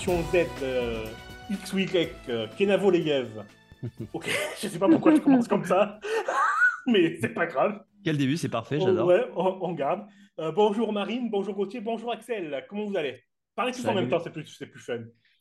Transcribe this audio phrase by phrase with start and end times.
[0.00, 1.04] Génération Z, euh,
[1.50, 1.94] X-Week,
[2.28, 3.44] euh, Kenavo Leyev.
[4.12, 4.28] Ok,
[4.60, 5.98] je sais pas pourquoi je commence comme ça,
[6.86, 7.82] mais c'est pas grave.
[8.04, 9.06] Quel début, c'est parfait, Oh, j'adore.
[9.08, 10.06] ouais, on, on garde.
[10.38, 12.64] Euh, bonjour Marine, bonjour Gauthier, bonjour Axel.
[12.68, 13.22] Comment vous allez?
[13.54, 14.98] Parlez tous en même temps, c'est plus, c'est plus fun.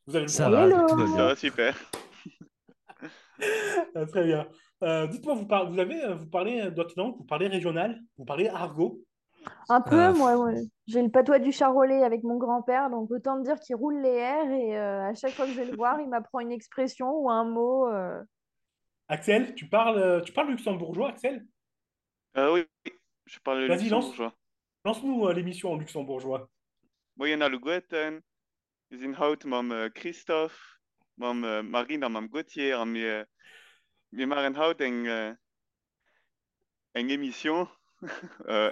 [0.08, 1.26] Vous le Ça va, tout va Ça bien.
[1.26, 1.77] va super.
[4.12, 4.48] Très bien.
[4.84, 8.48] Euh, Dites-moi, vous, par- vous avez, vous parlez d'autres langues, vous parlez régional, vous parlez
[8.48, 9.02] argot.
[9.70, 10.62] Un peu, Euh, moi, ouais.
[10.88, 14.09] J'ai le patois du charolais avec mon grand-père, donc autant me dire qu'il roule les
[14.09, 17.12] airs et euh, à chaque fois que je vais le voir, il m'apprend une expression
[17.12, 17.88] ou un mot.
[17.88, 18.23] euh.
[19.07, 21.45] Axel, tu parles, tu parles luxembourgeois, Axel?
[22.38, 22.91] Euh, oui, oui,
[23.26, 24.05] je parle le Vas-y, lance.
[24.05, 24.34] luxembourgeois.
[24.85, 26.49] Lance-nous euh, l'émission en luxembourgeois.
[27.16, 28.21] Moyen à Lugueten,
[28.90, 30.79] we zijn hout mam eh, Christophe,
[31.15, 33.26] mam eh, Marine en mam Gauthier, en we,
[34.09, 35.31] we maken hout een, eh,
[36.93, 37.62] een émission.
[37.62, 37.79] Eh,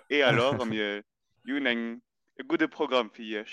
[0.09, 1.03] et alors, en we
[1.43, 2.01] doen een,
[2.35, 3.45] een goede programme voor je.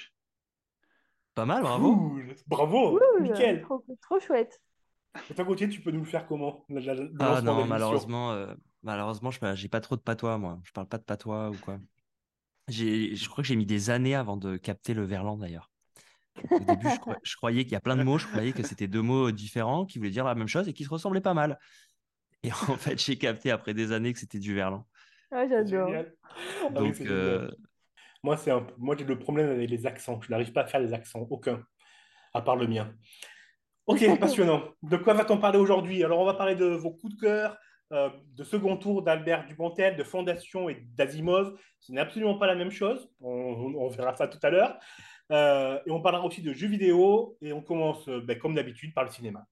[1.33, 1.79] Pas mal, bravo.
[1.97, 2.35] Cool.
[2.47, 3.61] Bravo, Ouh, nickel.
[3.61, 4.61] trop, trop chouette.
[5.31, 8.33] Et toi, Gauthier, tu peux nous le faire comment la- la- le Ah non, malheureusement,
[8.33, 10.61] euh, malheureusement, je j'ai pas trop de patois, moi.
[10.65, 11.79] Je parle pas de patois ou quoi.
[12.69, 15.71] J'ai, je crois que j'ai mis des années avant de capter le verlan d'ailleurs.
[16.51, 18.63] Au début, je, crois- je croyais qu'il y a plein de mots, je croyais que
[18.67, 21.35] c'était deux mots différents qui voulaient dire la même chose et qui se ressemblaient pas
[21.35, 21.59] mal.
[22.43, 24.87] Et en fait, j'ai capté après des années que c'était du verlan.
[25.35, 25.91] Ouais, C'est j'adore.
[26.65, 27.51] Ah Donc, euh.
[28.23, 28.67] Moi, c'est un...
[28.79, 30.21] moi, j'ai le problème avec les accents.
[30.23, 31.63] Je n'arrive pas à faire les accents, aucun,
[32.33, 32.95] à part le mien.
[33.87, 34.63] Ok, passionnant.
[34.83, 36.03] De quoi va-t-on parler aujourd'hui?
[36.05, 37.57] Alors, on va parler de vos coups de cœur,
[37.93, 41.59] euh, de second tour d'Albert Dupontel, de Fondation et d'Asimov.
[41.81, 43.11] Ce n'est absolument pas la même chose.
[43.21, 44.79] On, on verra ça tout à l'heure.
[45.33, 47.37] Euh, et on parlera aussi de jeux vidéo.
[47.43, 49.45] Et on commence, ben, comme d'habitude, par le cinéma.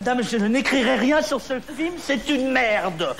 [0.00, 3.14] Dame, je n'écrirai rien sur ce film, c'est une merde.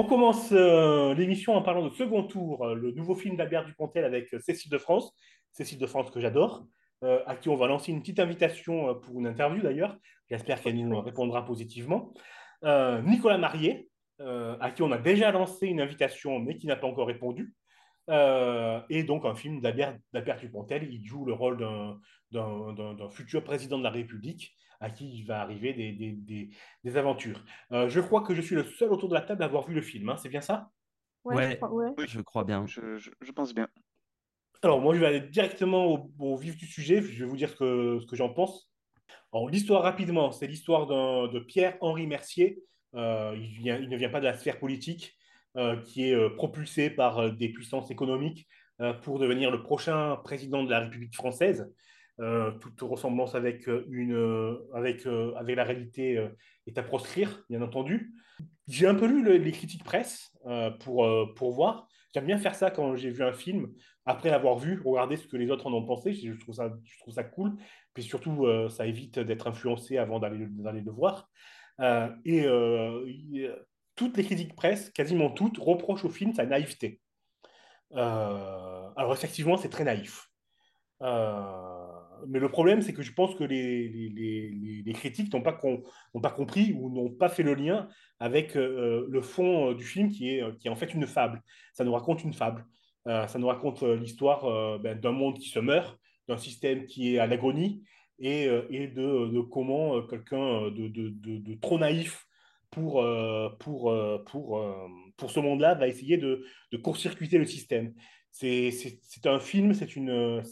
[0.00, 4.06] On commence euh, l'émission en parlant de second tour, euh, le nouveau film d'Albert Dupontel
[4.06, 5.14] avec euh, Cécile de France,
[5.52, 6.64] Cécile de France que j'adore,
[7.02, 9.98] à qui on va lancer une petite invitation pour une interview d'ailleurs.
[10.30, 12.14] J'espère qu'elle nous répondra positivement.
[12.62, 17.06] Nicolas Marié, à qui on a déjà lancé une invitation mais qui n'a pas encore
[17.06, 17.54] répondu.
[18.08, 19.98] Et donc un film d'Albert
[20.40, 21.58] Dupontel, il joue le rôle
[22.30, 26.50] d'un futur président de la République à qui il va arriver des, des- des-
[26.84, 27.44] des aventures.
[27.72, 29.74] Euh, je crois que je suis le seul autour de la table à avoir vu
[29.74, 30.70] le film, hein, c'est bien ça?
[31.24, 31.50] Ouais, Ouais.
[31.52, 31.90] je crois- ouais.
[31.98, 32.04] Oui.
[32.08, 32.66] je crois bien.
[32.66, 33.68] Je, je, je pense bien.
[34.62, 37.00] Alors, moi, je vais aller directement au, au vif du sujet.
[37.02, 38.70] Je vais vous dire ce que, ce que j'en pense.
[39.32, 42.62] Alors, l'histoire rapidement, c'est l'histoire de Pierre-Henri Mercier.
[42.94, 45.16] Euh, il, vient- il ne vient pas de la sphère politique,
[45.56, 48.48] euh, qui est euh, propulsé par euh, des puissances économiques
[48.80, 51.72] euh, pour devenir le prochain président de la République française.
[52.20, 56.28] Euh, toute ressemblance avec, euh, une, euh, avec, avec la réalité
[56.66, 58.12] est à proscrire, bien entendu.
[58.68, 60.30] J'ai un peu lu le- les critiques presse
[60.80, 61.88] pour, pour voir.
[62.14, 63.72] J'aime bien faire ça quand j'ai vu un film
[64.04, 66.98] après l'avoir vu, regarder ce que les autres en ont pensé, je trouve ça, je
[67.00, 67.56] trouve ça cool.
[67.94, 71.28] Puis surtout, ça évite d'être influencé avant d'aller le voir.
[72.24, 72.46] Et
[73.96, 77.00] toutes les critiques presse, quasiment toutes, reprochent au film sa naïveté.
[77.92, 80.28] Alors effectivement, c'est très naïf.
[82.28, 85.52] Mais le problème, c'est que je pense que les, critiques n'ont pas,
[86.30, 87.88] compris ou n'ont pas fait le lien
[88.18, 91.42] avec euh, le fond euh, du film qui est, qui est en fait une fable.
[91.72, 92.66] Ça nous raconte une fable.
[93.06, 95.98] Euh, ça nous raconte euh, l'histoire euh, ben, d'un monde qui se meurt,
[96.28, 97.82] d'un système qui est à l'agonie
[98.18, 102.26] et, euh, de, comment euh, quelqu'un de, trop naïf
[102.70, 104.86] pour, euh, pour, euh, pour, euh,
[105.16, 106.44] pour ce monde-là va essayer de
[106.82, 107.94] court-circuiter le système.
[108.32, 110.42] C'est un film, c'est une,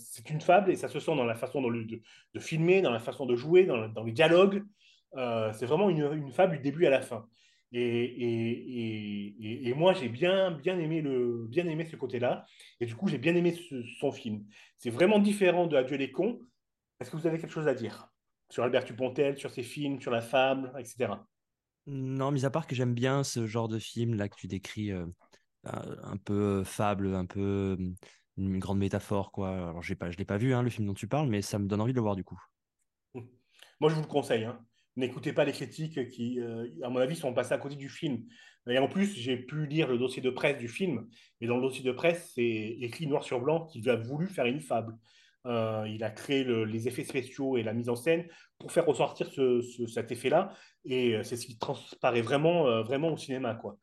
[0.41, 2.01] fable et ça se sent dans la façon de,
[2.39, 4.63] filmer, dans la façon de jouer, dans, dans les dialogues.
[5.17, 7.27] Euh, c'est vraiment une, fable du début à la fin.
[7.73, 12.47] Et, moi, j'ai bien, aimé ce côté-là.
[12.81, 13.57] Et du coup, j'ai bien aimé
[14.01, 14.45] son film.
[14.79, 16.41] C'est vraiment différent de Adieu les cons.
[17.01, 18.09] Est-ce que vous avez quelque chose à dire
[18.51, 21.13] sur Albert Dupontel, sur ses films, sur la fable, etc.
[21.87, 24.91] Non, mis à part que j'aime bien ce genre de film là que tu décris,
[24.91, 25.07] euh,
[26.05, 27.91] un peu fable, un peu euh,
[28.37, 29.51] une grande métaphore, quoi.
[29.51, 31.67] Alors, pas, je l'ai pas vu, hein, le film dont tu parles, mais ça me
[31.67, 32.41] donne envie de le voir du coup.
[33.81, 34.45] Moi, je vous le conseille.
[34.45, 34.61] hein.
[34.97, 38.25] N'écoutez pas les critiques qui, euh, à mon avis, sont passées à côté du film.
[38.69, 41.07] Et en plus, j'ai pu lire le dossier de presse du film.
[41.41, 42.43] Et dans le dossier de presse, c'est
[42.81, 44.97] écrit noir sur blanc qu'il a voulu faire une fable.
[45.47, 48.27] Euh, il a créé le- les effets spéciaux et la mise en scène
[48.59, 50.53] pour faire ressortir ce- ce- cet effet-là.
[50.85, 53.79] Et euh, c'est ce qui transparaît vraiment, euh, vraiment au cinéma, quoi.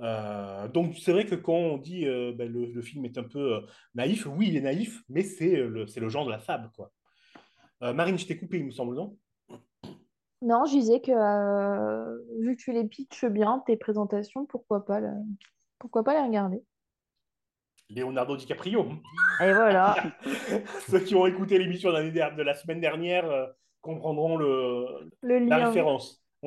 [0.00, 3.22] Euh, donc c'est vrai que quand on dit euh, ben, le, le film est un
[3.22, 3.60] peu euh,
[3.94, 6.92] naïf, oui, il est naïf, mais c'est euh, le, genre de la fable, quoi.
[7.80, 9.18] Marine, je t'ai coupé, il me semble, non?
[10.40, 11.12] Non, je disais que
[12.40, 15.12] vu que tu les pitches bien, tes présentations, pourquoi pas, la-
[15.78, 16.64] pourquoi pas les regarder?
[17.90, 18.86] Leonardo DiCaprio.
[19.42, 19.96] Et voilà.
[20.88, 23.52] Ceux qui ont écouté l'émission de, la semaine dernière
[23.82, 25.98] comprendront le, Le la lien.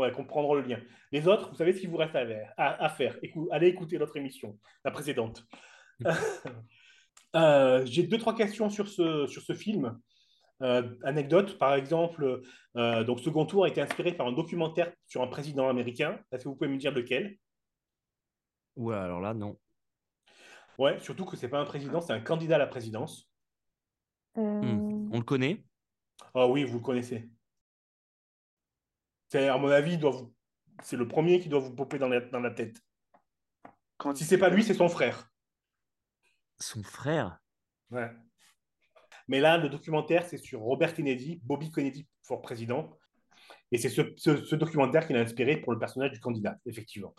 [0.02, 0.18] Référence.
[0.18, 0.80] Ouais, comprendront le lien.
[1.12, 3.18] Les autres, vous savez ce qu'il vous reste à, faire- à- à faire.
[3.24, 5.44] Écou- allez écouter l'autre émission, la précédente.
[7.36, 10.00] Euh, J'ai deux, trois questions sur ce, sur ce film.
[10.64, 12.42] Euh, anecdote, par exemple,
[12.78, 16.20] euh, donc Second Tour a été inspiré par un documentaire sur un président américain.
[16.32, 17.38] Est-ce que vous pouvez me dire lequel?
[18.78, 19.60] Ouais, alors là, non.
[20.80, 23.30] Ouais, surtout que c'est pas un président, c'est un candidat à la présidence.
[24.36, 25.10] Hmm.
[25.12, 25.64] On le connaît?
[26.34, 27.30] Ah oui, vous le connaissez.
[29.30, 30.34] C'est, à mon avis, il doit vous-
[30.84, 32.78] c'est le premier qui doit vous popper dans la, dans la tête.
[33.98, 35.30] Quand- Si c'est pas lui, c'est son frère.
[36.60, 37.40] Son frère?
[37.92, 38.10] Ouais.
[39.28, 42.98] Mais là, le documentaire, c'est sur Robert Kennedy, Bobby Kennedy pour président.
[43.72, 47.14] Et c'est ce, ce- ce documentaire qui l'a inspiré pour le personnage du candidat, effectivement.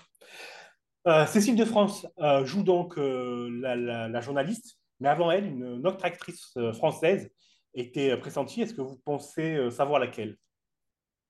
[1.06, 5.46] Euh, Cécile de France euh, joue donc euh, la, la- la journaliste, mais avant elle,
[5.46, 7.30] une, une autre actrice euh, française
[7.74, 8.62] était euh, pressentie.
[8.62, 10.36] Est-ce que vous pensez euh, savoir laquelle?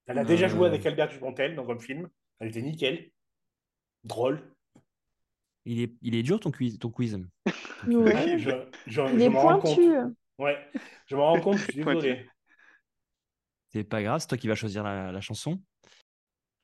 [0.09, 0.49] Elle a déjà Euh.
[0.49, 2.09] joué avec Albert Dupontel dans un film.
[2.41, 3.11] Elle était nickel,
[4.05, 4.55] drôle.
[5.65, 7.19] il est, il est dur ton quiz, ton quiz.
[7.87, 8.39] ouais.
[8.39, 8.51] Je,
[8.87, 9.77] je- Il je est m'en rends compte.
[9.77, 9.93] pointu.
[10.39, 10.57] Ouais,
[11.07, 12.29] je m'en rends compte, je suis désolé.
[13.71, 15.61] C'est pas grave, c'est toi qui vas choisir la, la chanson.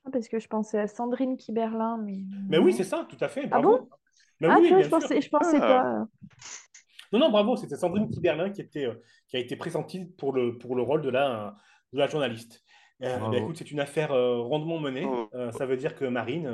[0.05, 2.23] Ah, Parce que je pensais à Sandrine Kiberlin, mais.
[2.49, 3.43] Mais oui, c'est ça, tout à fait.
[3.45, 3.79] Ah Bravo.
[3.79, 3.89] bon?
[4.39, 4.99] Mais Ah, oui, tu vois, bien je sûr.
[4.99, 5.61] pensais, je pensais Ah.
[5.61, 6.07] pas.
[7.11, 8.95] Non, non, bravo, c'était Sandrine Kiberlin qui, était, euh,
[9.27, 11.55] qui a été pressentie pour le, pour le rôle de la,
[11.93, 12.63] de la journaliste.
[13.03, 13.31] Euh, Bravo.
[13.31, 15.05] ben, écoute, c'est une affaire euh, rondement menée.
[15.05, 15.27] Oh.
[15.33, 16.47] Euh, ça veut dire que Marine,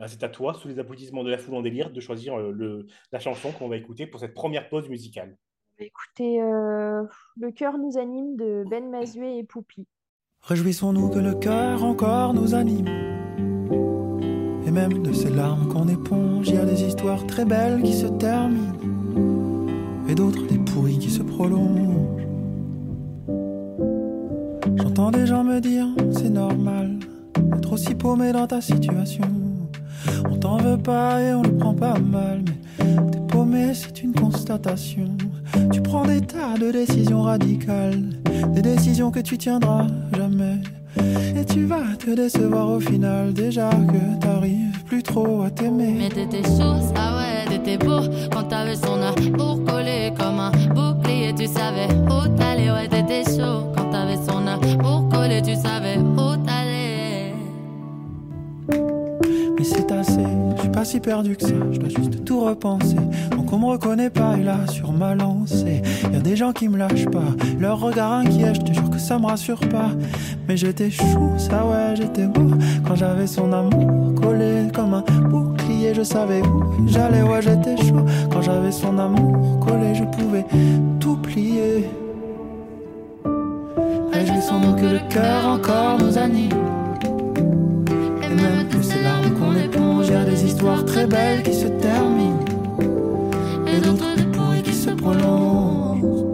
[0.00, 2.50] euh, c'est à toi, sous les applaudissements de la foule en délire, de choisir euh,
[2.52, 5.36] le, la chanson qu'on va écouter pour cette première pause musicale.
[5.78, 7.02] Écoutez, euh,
[7.38, 9.86] Le cœur nous anime de Ben Mazuet et Poupi.
[10.42, 12.86] Réjouissons-nous que le cœur encore nous anime.
[14.66, 17.92] Et même de ces larmes qu'on éponge, il y a des histoires très belles qui
[17.94, 18.76] se terminent.
[20.08, 21.99] Et d'autres des pourries qui se prolongent.
[24.82, 26.98] J'entends des gens me dire, c'est normal
[27.34, 29.24] d'être aussi paumé dans ta situation.
[30.30, 32.42] On t'en veut pas et on le prend pas mal,
[32.78, 35.08] mais t'es paumé, c'est une constatation.
[35.70, 38.02] Tu prends des tas de décisions radicales,
[38.54, 39.86] des décisions que tu tiendras
[40.16, 40.56] jamais.
[41.36, 45.94] Et tu vas te décevoir au final, déjà que t'arrives plus trop à t'aimer.
[45.98, 48.00] Mais t'étais chausse, ah ouais, t'étais beau
[48.32, 51.34] quand t'avais son amour collé comme un bouclier.
[51.34, 53.69] Tu savais où t'allais, ouais, t'étais chaud
[60.84, 62.96] si perdu que ça, je dois juste tout repenser.
[63.30, 65.82] Donc on me reconnaît pas et là sur ma lancée,
[66.12, 68.98] y a des gens qui me lâchent pas, leur regard inquiet, je te jure que
[68.98, 69.90] ça me rassure pas.
[70.48, 72.50] Mais j'étais chou, ça ouais, j'étais beau
[72.86, 78.04] quand j'avais son amour collé comme un bouclier, je savais où j'allais, ouais, j'étais chaud
[78.32, 80.44] quand j'avais son amour collé, je pouvais
[80.98, 81.88] tout plier.
[84.12, 86.50] Réjouissons-nous que le cœur encore nous anime.
[88.22, 89.79] Et même que ces larmes qu'on a
[90.40, 92.44] des histoires très belles qui se terminent.
[93.66, 96.24] Et d'autres des pourries qui se prolongent.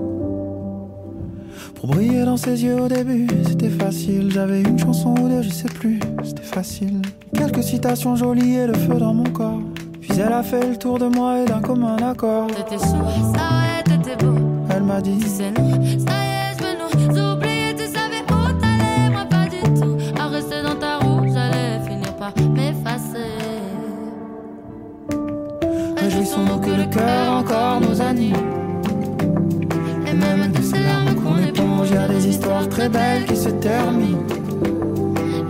[1.75, 4.30] Pour briller dans ses yeux au début, c'était facile.
[4.32, 7.02] J'avais une chanson ou deux, je sais plus, c'était facile.
[7.34, 9.60] Quelques citations jolies et le feu dans mon corps.
[10.00, 12.46] Puis elle a fait le tour de moi et d'un commun accord.
[12.48, 14.34] T'étais ça ouais, t'étais beau.
[14.75, 16.25] Elle m'a dit Tu sais, nous, ça
[26.36, 28.36] Réjouissons-nous que le cœur encore nous anime.
[30.06, 33.48] Et même de ces larmes qu'on éponge, y a des histoires très belles qui se
[33.48, 34.18] terminent.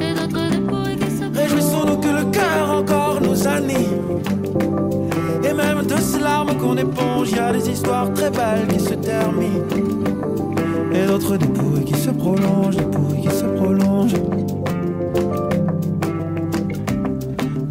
[0.01, 4.21] Et d'autres pourris qui se Réjouissons-nous que le cœur encore nous anime.
[5.43, 8.95] Et même de ces larmes qu'on éponge, y a des histoires très belles qui se
[8.95, 9.65] terminent.
[10.93, 14.23] Et d'autres pourris qui se prolongent, des pourris qui se prolongent.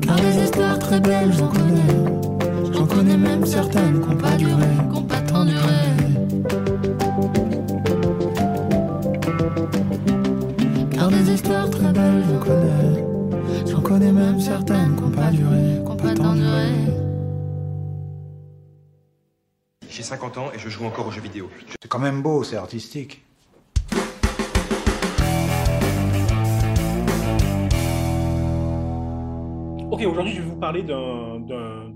[0.02, 2.15] Car des histoires très belles, j'en connais.
[2.96, 5.84] J'en connais même certaines qui n'ont pas duré, Qu'on pas tant duré.
[10.94, 13.06] Car des histoires très belles, j'en connais.
[13.70, 16.70] J'en connais même certaines qui n'ont pas duré, qui n'ont pas tant duré.
[19.90, 21.50] J'ai 50 ans et je joue encore aux jeux vidéo.
[21.82, 23.26] C'est quand même beau, c'est artistique.
[29.92, 31.40] Ok, aujourd'hui, je vais vous parler d'un-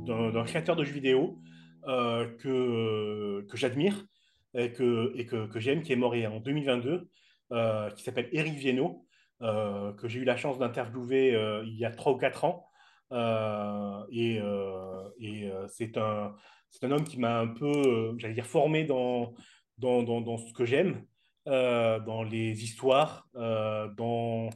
[0.09, 1.39] d'un créateur de jeux vidéo
[1.87, 4.05] euh, que, que j'admire
[4.53, 7.09] et que, et que, que j'aime, qui est mort en 2022,
[7.51, 9.05] euh, qui s'appelle Eric Viennot,
[9.41, 12.65] euh, que j'ai eu la chance d'interviewer il y a 3 ou 4 ans.
[14.11, 14.41] Et,
[15.19, 16.35] et, c'est un,
[16.81, 19.33] un homme qui m'a un peu, j'allais dire, formé dans,
[19.77, 21.05] dans, dans, ce que j'aime,
[21.45, 24.49] dans les histoires, dans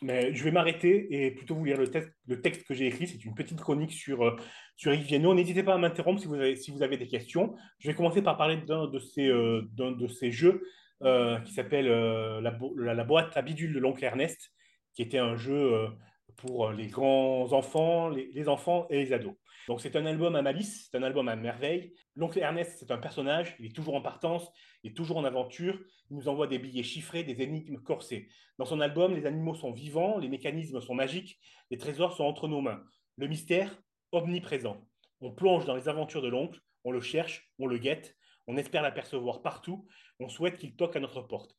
[0.00, 3.08] mais je vais m'arrêter et plutôt vous lire le, texte, le texte que j'ai écrit.
[3.08, 4.38] C'est une petite chronique sur,
[4.78, 5.34] sur Yves Viennot.
[5.34, 7.54] N'hésitez pas à m'interrompre si vous, avez, si vous avez des questions.
[7.78, 10.62] Je vais commencer par parler d'un de ces, euh, d'un de ces jeux
[11.02, 14.50] euh, qui s'appelle la, la, boîte à bidule de l'oncle Ernest,
[14.94, 15.88] qui était un jeu
[16.36, 19.34] pour les grands enfants, les, les enfants et les ados.
[19.68, 21.92] Donc c'est un album à malice, c'est un album à merveille.
[22.16, 24.50] L'oncle Ernest, c'est un personnage, il est toujours en partance,
[24.82, 25.78] il est toujours en aventure,
[26.10, 28.28] il nous envoie des billets chiffrés, des énigmes corsées.
[28.58, 31.38] Dans son album, les animaux sont vivants, les mécanismes sont magiques,
[31.70, 32.82] les trésors sont entre nos mains.
[33.18, 33.76] Le mystère,
[34.12, 34.80] omniprésent.
[35.20, 38.82] On plonge dans les aventures de l'oncle, on le cherche, on le guette, on espère
[38.82, 39.86] l'apercevoir partout,
[40.20, 41.56] on souhaite qu'il toque à notre porte.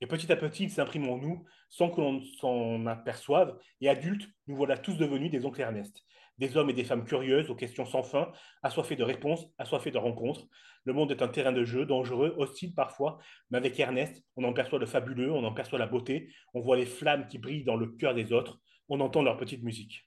[0.00, 3.58] Et petit à petit, il s'imprime en nous sans que l'on s'en aperçoive.
[3.80, 6.06] Et adultes, nous voilà tous devenus des oncles Ernest
[6.38, 8.30] des hommes et des femmes curieuses aux questions sans fin,
[8.62, 10.46] assoiffés de réponses, assoiffés de rencontres.
[10.84, 13.18] Le monde est un terrain de jeu, dangereux, hostile parfois,
[13.50, 16.76] mais avec Ernest, on en perçoit le fabuleux, on en perçoit la beauté, on voit
[16.76, 20.05] les flammes qui brillent dans le cœur des autres, on entend leur petite musique.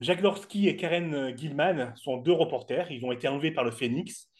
[0.00, 4.30] Jacques Lorsky et Karen Gilman sont deux reporters, ils ont été enlevés par le Phoenix,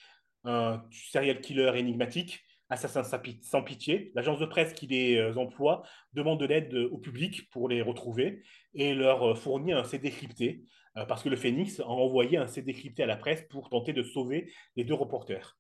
[0.45, 3.03] un serial killer énigmatique, assassin
[3.43, 4.13] sans pitié.
[4.15, 5.83] L'agence de presse qui les euh, emploie
[6.13, 8.43] demande de l'aide au public pour les retrouver
[8.75, 10.63] et leur euh, fournit un CD crypté,
[10.99, 13.95] euh, parce que le Phoenix a envoyé un CD crypté à la presse pour tenter
[13.95, 15.57] de sauver les deux reporters.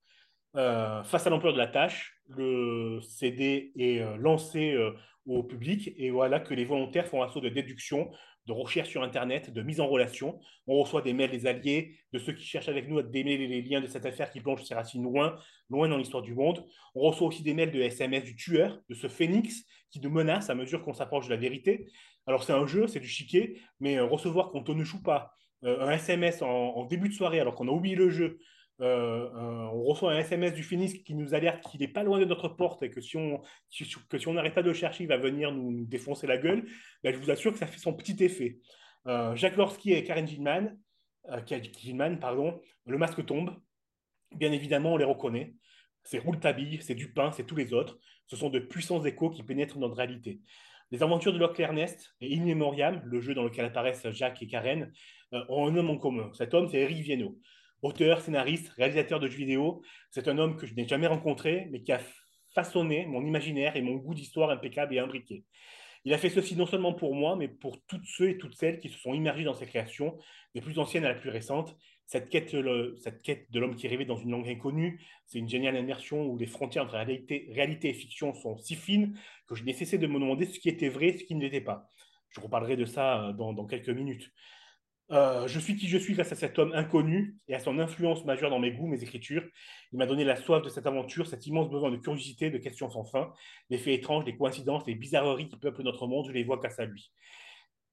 [0.54, 4.74] face à l'ampleur de la tâche, le CD est lancé
[5.26, 8.10] au public et voilà que les volontaires font un saut de déduction
[8.46, 10.38] de recherche sur Internet, de mise en relation.
[10.66, 13.62] On reçoit des mails des alliés, de ceux qui cherchent avec nous à démêler les
[13.62, 15.36] liens de cette affaire qui plonge ses racines loin,
[15.68, 16.64] dans l'histoire du monde.
[16.94, 20.50] On reçoit aussi des mails de SMS du tueur, de ce phénix qui nous menace
[20.50, 21.86] à mesure qu'on s'approche de la vérité.
[22.26, 25.32] Alors c'est un jeu, c'est du chiquet, mais euh, recevoir quand on ne joue pas
[25.64, 28.38] euh, un SMS en, début de soirée alors qu'on a oublié le jeu,
[28.82, 29.30] euh,
[29.72, 32.48] on reçoit un SMS du Phoenix qui nous alerte qu'il n'est pas loin de notre
[32.48, 33.40] porte et que si on
[34.10, 36.66] que si n'arrête pas de le chercher, il va venir nous, défoncer la gueule.
[37.02, 38.58] Ben, je vous assure que ça fait son petit effet.
[39.06, 40.76] Euh, Jacques Lorsky et Karen Gilman,
[41.30, 41.40] euh,
[41.78, 43.56] Gilman, pardon, le masque tombe.
[44.34, 45.54] Bien évidemment, on les reconnaît.
[46.04, 47.98] C'est Rouletabille, c'est Dupin, c'est tous les autres.
[48.26, 50.40] Ce sont de puissants échos qui pénètrent notre réalité.
[50.90, 54.46] Les aventures de l'oncle Ernest et In Memoriam, le jeu dans lequel apparaissent Jacques et
[54.46, 54.92] Karen,
[55.32, 56.30] ont un homme en commun.
[56.34, 57.36] Cet homme, c'est Eric Viennot
[57.86, 59.82] auteur, scénariste, réalisateur de jeux vidéo.
[60.10, 62.00] C'est un homme que je n'ai jamais rencontré, mais qui a
[62.54, 65.44] façonné mon imaginaire et mon goût d'histoire impeccable et imbriqué.
[66.06, 68.78] Il a fait ceci non seulement pour moi, mais pour toutes ceux et toutes celles
[68.78, 70.16] qui se sont immergés dans ses créations,
[70.54, 71.76] des plus anciennes à la plus récente.
[72.06, 72.54] Cette quête,
[73.02, 76.38] cette quête de l'homme qui rêvait dans une langue inconnue, c'est une géniale immersion où
[76.38, 80.06] les frontières entre réalité, réalité et fiction sont si fines que je n'ai cessé de
[80.06, 81.90] me demander ce qui était vrai ce qui ne l'était pas.
[82.30, 84.30] Je reparlerai de ça dans, dans quelques minutes.
[85.12, 88.24] Euh, je suis qui je suis grâce à cet homme inconnu et à son influence
[88.24, 89.46] majeure dans mes goûts, mes écritures.
[89.92, 92.90] Il m'a donné la soif de cette aventure, cet immense besoin de curiosité, de questions
[92.90, 93.32] sans fin.
[93.70, 96.80] Les faits étranges, les coïncidences, les bizarreries qui peuplent notre monde, je les vois grâce
[96.80, 97.12] à lui.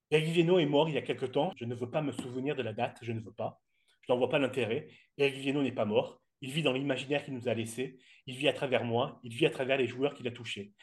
[0.10, 1.54] Eric Viennot est mort il y a quelque temps.
[1.56, 3.62] Je ne veux pas me souvenir de la date, je ne veux pas.
[4.02, 4.88] Je n'en vois pas l'intérêt.
[5.18, 6.20] Eric n'est pas mort.
[6.42, 8.00] Il vit dans l'imaginaire qu'il nous a laissé.
[8.26, 9.20] Il vit à travers moi.
[9.24, 10.74] Il vit à travers les joueurs qu'il a touchés.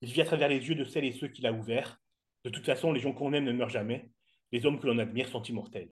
[0.00, 1.98] Il vit à travers les yeux de celles et ceux qu'il a ouverts.
[2.44, 4.10] De toute façon, les gens qu'on aime ne meurent jamais
[4.54, 5.90] les hommes que l'on admire sont immortels.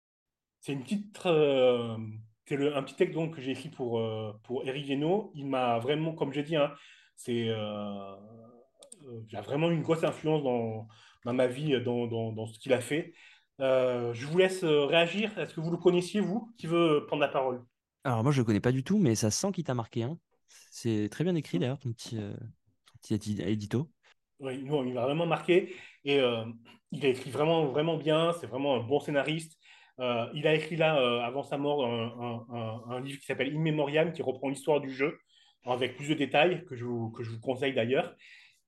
[0.61, 4.85] C'est une petite, euh, un petit texte donc, que j'ai écrit pour, euh, pour Eric
[4.85, 5.33] Viennot.
[5.35, 6.73] Il m'a vraiment, comme j'ai dit, hein,
[7.17, 8.15] c'est, euh,
[9.29, 10.87] il a vraiment une grosse influence dans,
[11.25, 13.13] dans ma vie, dans, dans, dans ce qu'il a fait.
[13.59, 15.37] je vous laisse réagir.
[15.37, 17.61] Est-ce que vous le connaissiez, vous Qui veut prendre la parole?
[18.05, 20.05] Alors, moi, je ne le connais pas du tout, mais ça sent qu'il t'a marqué.
[20.05, 20.17] Hein.
[20.71, 23.91] C'est très bien écrit, d'ailleurs, ton petit, ton petit édito.
[24.53, 25.75] Il m'a vraiment marqué.
[26.05, 26.21] Et
[26.93, 28.33] il a écrit vraiment, vraiment bien.
[28.41, 29.59] C'est vraiment un bon scénariste.
[30.01, 34.23] Euh, il a écrit là, euh, avant sa mort, un, livre qui s'appelle In qui
[34.23, 35.19] reprend l'histoire du jeu
[35.65, 38.15] avec plus de détails, que je vous, que je vous conseille d'ailleurs.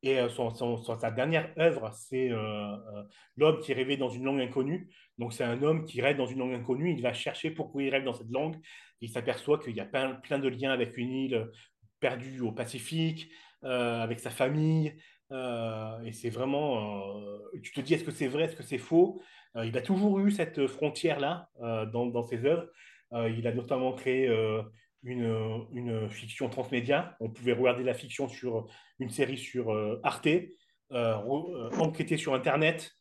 [0.03, 2.31] Et euh, sa dernière œuvre, c'est
[3.37, 4.89] L'homme qui rêvait dans une langue inconnue.
[5.19, 6.93] Donc, c'est un homme qui rêve dans une langue inconnue.
[6.93, 8.57] Il va chercher pourquoi il rêve dans cette langue.
[9.01, 11.51] il s'aperçoit qu'il y a plein, plein, de liens avec une île
[12.01, 13.31] perdue au Pacifique,
[13.63, 14.95] avec sa famille,
[15.33, 18.79] euh, et c'est vraiment, euh, tu te dis, est-ce que c'est vrai, est-ce que c'est
[18.79, 19.21] faux?
[19.57, 21.49] Euh, Il a toujours eu cette frontière-là
[21.93, 22.69] dans, ses œuvres.
[23.13, 24.29] il a notamment créé
[25.03, 27.17] une, fiction transmédia.
[27.21, 28.67] On pouvait regarder la fiction sur
[28.99, 30.29] une série sur Arte,
[30.91, 32.93] enquêter sur Internet.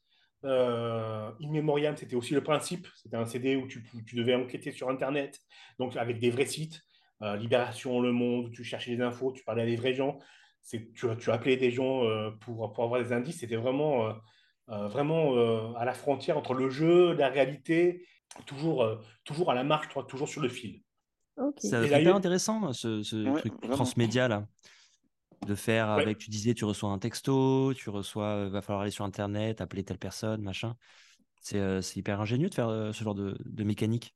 [0.44, 2.88] In Memoriam, c'était aussi le principe.
[2.96, 5.39] C'était un CD où tu, tu, devais enquêter sur Internet,
[5.77, 6.82] donc avec des vrais sites.
[7.22, 10.20] Libération, Le Monde, tu cherchais des infos, tu parlais à des vrais gens
[10.69, 13.39] tu, tu appelais des gens euh, pour, pour avoir des indices.
[13.39, 14.13] C'était vraiment, euh,
[14.69, 18.05] euh, vraiment à la frontière entre le jeu, la réalité
[18.45, 20.81] toujours, euh, toujours à la marche, toujours sur le fil.
[21.57, 23.75] C'est hyper a- intéressant ce, ce Ouais, truc vraiment.
[23.75, 24.48] transmédia là.
[25.45, 26.01] De faire Ouais.
[26.01, 29.62] avec, tu disais, tu reçois un texto, tu reçois, euh, va falloir aller sur Internet,
[29.62, 30.75] appeler telle personne, machin.
[31.41, 34.15] C'est euh, hyper ingénieux de faire euh, ce genre de, de mécanique.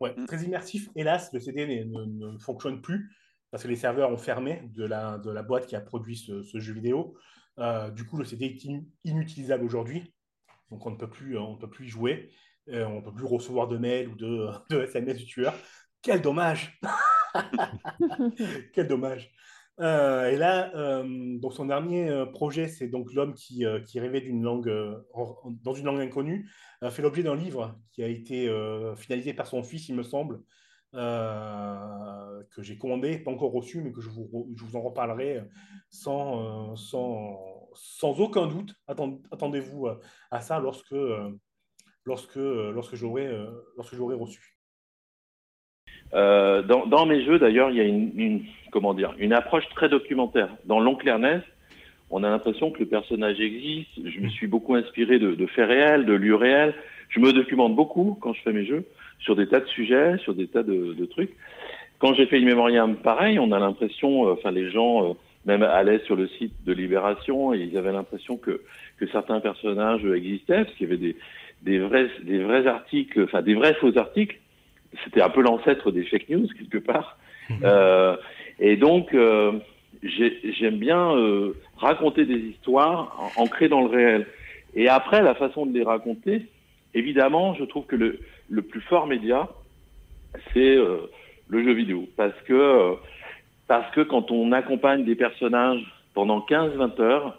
[0.00, 0.26] Ouais, Mm.
[0.26, 0.88] très immersif.
[0.96, 3.10] Hélas, le CD ne fonctionne plus
[3.50, 6.42] parce que les serveurs ont fermé de la, de la boîte qui a produit ce,
[6.58, 7.16] jeu vidéo.
[7.58, 10.14] Euh, du coup, le CD est in- inutilisable aujourd'hui.
[10.70, 12.30] Donc, on ne peut plus, on peut plus y jouer.
[12.68, 14.48] Euh, on ne peut plus recevoir de mails ou de,
[14.84, 15.54] SMS du tueur.
[16.02, 16.80] Quel dommage!
[18.72, 19.32] Quel dommage.
[19.80, 21.02] Euh, et là,
[21.40, 24.70] donc son dernier projet, c'est donc l'homme qui, qui rêvait d'une langue
[25.62, 26.50] dans une langue inconnue,
[26.90, 28.52] fait l'objet d'un livre qui a été
[28.96, 30.42] finalisé par son fils, il me semble,
[30.94, 35.42] euh, que j'ai commandé, pas encore reçu, mais que je vous, je vous en reparlerai
[35.88, 38.74] sans, euh, sans, sans aucun doute.
[38.86, 41.30] Attend- Attendez-vous euh, à ça lorsque, euh,
[42.04, 44.56] lorsque, euh, lorsque j'aurai euh, lorsque j'aurai reçu.
[46.12, 49.68] Euh, dans, dans mes jeux, d'ailleurs, il y a une, une- comment dire, une approche
[49.76, 50.56] très documentaire.
[50.64, 51.46] Dans l'oncle Ernest,
[52.10, 53.90] on a l'impression que le personnage existe.
[53.96, 56.74] Je me suis beaucoup inspiré de, de faits réels, de lieux réels.
[57.10, 58.84] Je me documente beaucoup quand je fais mes jeux
[59.20, 61.32] sur des tas de sujets, sur des tas de, de trucs.
[61.98, 65.12] Quand j'ai fait une mémoriam, pareil, on a l'impression, euh, enfin les gens euh,
[65.44, 68.60] même allaient sur le site de Libération et ils avaient l'impression que,
[68.98, 71.16] que certains personnages existaient parce qu'il y avait des,
[71.62, 74.38] des vrais, des vrais articles, enfin des vrais faux articles.
[75.04, 77.18] C'était un peu l'ancêtre des fake news quelque part.
[77.64, 78.16] Euh,
[78.58, 79.52] et donc, euh,
[80.02, 84.26] j'ai- j'aime bien euh, raconter des histoires ancrées dans le réel.
[84.74, 86.46] Et après, la façon de les raconter,
[86.94, 89.48] évidemment, je trouve que le, le plus fort média,
[90.52, 91.08] c'est euh,
[91.48, 92.06] le jeu vidéo.
[92.16, 92.94] Parce que, euh,
[93.68, 95.82] parce que quand on accompagne des personnages
[96.14, 97.38] pendant 15-20 heures,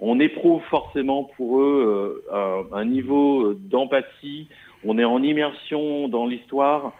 [0.00, 4.48] on éprouve forcément pour eux euh, un, un niveau d'empathie,
[4.84, 6.92] on est en immersion dans l'histoire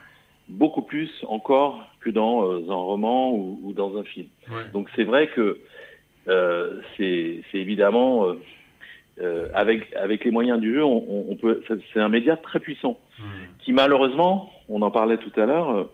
[0.49, 4.27] beaucoup plus encore que dans un roman ou, ou dans un film.
[4.73, 5.59] Donc c'est vrai que
[6.96, 8.35] c'est évidemment
[9.20, 12.98] euh, avec avec les moyens du jeu, on, on- peut c'est- un média très puissant
[13.64, 15.85] qui malheureusement, on en parlait tout à l'heure, euh,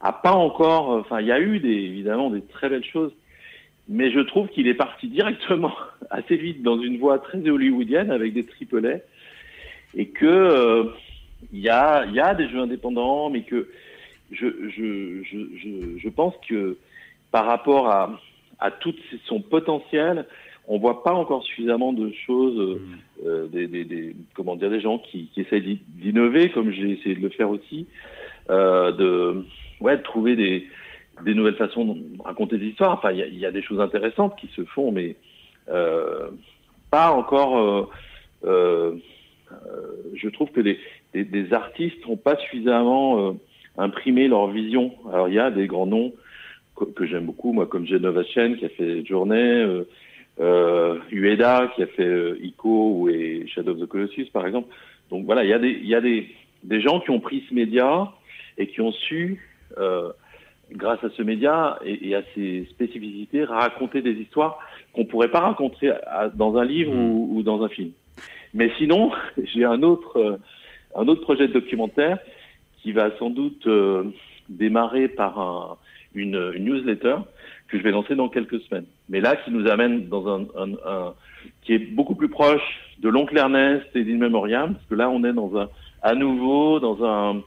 [0.00, 0.92] a pas encore.
[0.92, 3.12] euh, Enfin, il y a eu des évidemment des très belles choses,
[3.88, 5.72] mais je trouve qu'il est parti directement
[6.10, 9.04] assez vite dans une voie très hollywoodienne avec des triplets
[9.96, 10.84] et que euh,
[11.52, 13.68] il y a il y a des jeux indépendants, mais que
[14.32, 16.78] je je je je, je pense que
[17.30, 18.18] par rapport à
[18.58, 18.94] à tout
[19.26, 20.26] son potentiel,
[20.68, 22.80] on voit pas encore suffisamment de choses, euh,
[23.26, 26.90] euh, des, des, des- comment dire, des gens qui, qui essayent d'i- d'innover, comme j'ai
[26.90, 27.86] essayé de le faire aussi,
[28.50, 29.44] euh, de,
[29.80, 30.68] ouais, de trouver des,
[31.24, 32.92] des nouvelles façons de raconter des histoires.
[32.92, 35.16] Enfin, il y a, y a des choses intéressantes qui se font, mais
[35.68, 36.28] euh,
[36.90, 37.58] pas encore.
[37.58, 37.88] euh,
[38.44, 38.96] euh,
[40.14, 40.78] je trouve que des,
[41.12, 43.32] des, des artistes n'ont pas suffisamment euh,
[43.76, 44.94] imprimé leur vision.
[45.12, 46.12] Alors, il y a des grands noms
[46.76, 49.84] que, que j'aime beaucoup, moi, comme Genova Chen qui a fait Journée,
[50.40, 54.68] euh, Ueda qui a fait euh, Ico ou et Shadow of the Colossus, par exemple.
[55.10, 56.28] Donc voilà, il y a des, il y a des,
[56.64, 58.10] des gens qui ont pris ce média
[58.58, 59.40] et qui ont su,
[59.78, 60.10] euh,
[60.72, 64.58] grâce à ce média et, et à ses spécificités, raconter des histoires
[64.94, 67.90] qu'on pourrait pas raconter à- dans un livre ou, ou dans un film.
[68.54, 69.12] Mais sinon,
[69.44, 70.38] j'ai un autre,
[70.94, 72.18] un autre projet de documentaire
[72.82, 73.68] qui va sans doute
[74.48, 75.76] démarrer par un,
[76.14, 77.16] une, une newsletter
[77.68, 78.86] que je vais lancer dans quelques semaines.
[79.12, 81.14] Mais là, qui nous amène dans un, un, un-
[81.62, 82.62] qui est beaucoup plus proche
[82.98, 85.68] de l'oncle Ernest et d'In Memoriam, parce que là, on est dans un,
[86.02, 87.42] à nouveau dans un,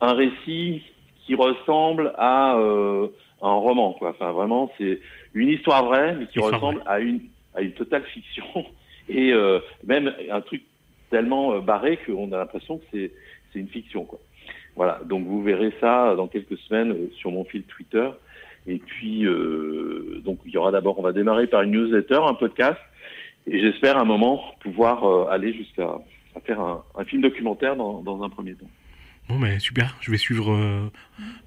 [0.00, 0.82] un récit
[1.26, 3.08] qui ressemble à euh,
[3.42, 4.10] un roman, quoi.
[4.10, 5.00] Enfin, vraiment, c'est
[5.34, 7.20] une histoire vraie, mais qui Histoire ressemble à une,
[7.54, 8.44] à une totale fiction
[9.08, 10.62] et euh, même un truc
[11.10, 13.12] tellement euh, barré qu'on a l'impression que c'est,
[13.52, 14.18] c'est une fiction, quoi.
[14.76, 18.08] Voilà, donc vous verrez ça dans quelques semaines sur mon fil Twitter.
[18.66, 22.34] Et puis, euh, donc il y aura d'abord, on va démarrer par une newsletter, un
[22.34, 22.78] podcast,
[23.46, 25.98] et j'espère à un moment pouvoir euh, aller jusqu'à
[26.34, 28.70] à faire un, un film documentaire dans, dans un premier temps.
[29.28, 30.90] Bon, mais super, je vais suivre euh,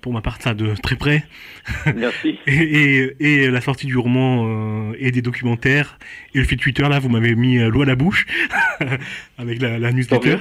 [0.02, 1.24] pour ma part ça de très près.
[1.96, 2.38] Merci.
[2.48, 5.98] et, et, et la sortie du roman et des documentaires
[6.34, 8.28] et le fil Twitter, là, vous m'avez mis l'eau à la bouche
[9.38, 10.38] avec la, la newsletter.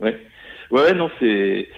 [0.00, 0.16] Ouais,
[0.70, 1.68] ouais, non, c'est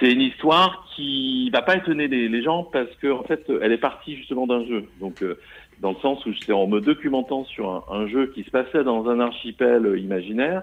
[0.00, 3.72] c'est une histoire qui va pas étonner les, les gens parce que en fait, elle
[3.72, 4.84] est partie justement d'un jeu.
[5.00, 5.38] Donc, euh,
[5.80, 8.84] dans le sens où c'est en me documentant sur un, un jeu qui se passait
[8.84, 10.62] dans un archipel imaginaire.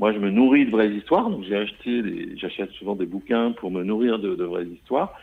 [0.00, 3.70] Moi, je me nourris de vraies histoires, donc j'ai acheté, j'achète souvent des bouquins pour
[3.70, 5.14] me nourrir de, de vraies histoires,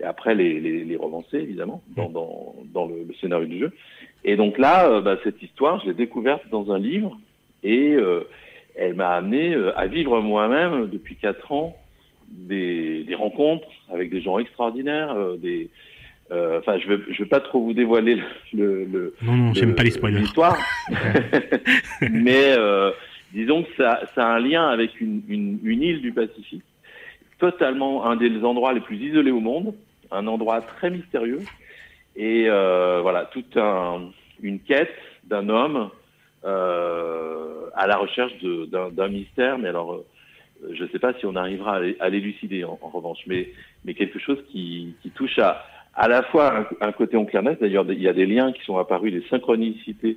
[0.00, 3.72] et après les, les, les romancer évidemment dans, dans, dans le, le scénario du jeu.
[4.24, 7.16] Et donc là, euh, bah, cette histoire, je l'ai découverte dans un livre,
[7.62, 8.26] et euh,
[8.74, 11.76] elle m'a amené à vivre moi-même depuis quatre ans
[12.28, 15.70] des, des rencontres avec des gens extraordinaires, euh, des,
[16.30, 18.20] euh, enfin, je ne je veux pas trop vous dévoiler
[18.52, 20.20] le, le, Non, non, j'aime pas les spoilers.
[20.20, 20.58] l'histoire,
[22.10, 22.90] mais euh,
[23.32, 26.64] disons que ça, ça a un lien avec une, une, une île du Pacifique,
[27.38, 29.74] totalement un des endroits les plus isolés au monde,
[30.10, 31.40] un endroit très mystérieux,
[32.14, 34.10] et euh, voilà, toute un,
[34.42, 35.90] une quête d'un homme
[36.44, 40.02] à la recherche d'un mystère, mais alors
[40.72, 43.50] je ne sais pas si on arrivera à l'é- à l'élucider en, revanche, mais,
[43.94, 48.06] quelque chose qui, touche à à la fois un, un côté Onclernes, d'ailleurs il y
[48.08, 50.16] a des liens qui sont apparus, des synchronicités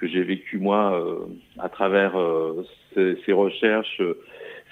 [0.00, 1.26] que j'ai vécues moi euh,
[1.58, 2.64] à travers euh,
[2.94, 4.18] ces, recherches, euh,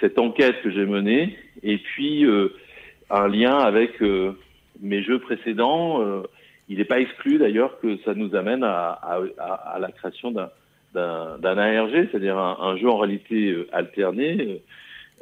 [0.00, 2.24] cette enquête que j'ai menée, et puis
[3.10, 4.00] un lien avec
[4.80, 6.22] mes jeux précédents.
[6.68, 9.00] il n'est pas exclu d'ailleurs que ça nous amène à,
[9.38, 14.62] à, la création d'un ARG, c'est-à-dire un, jeu en réalité alternée,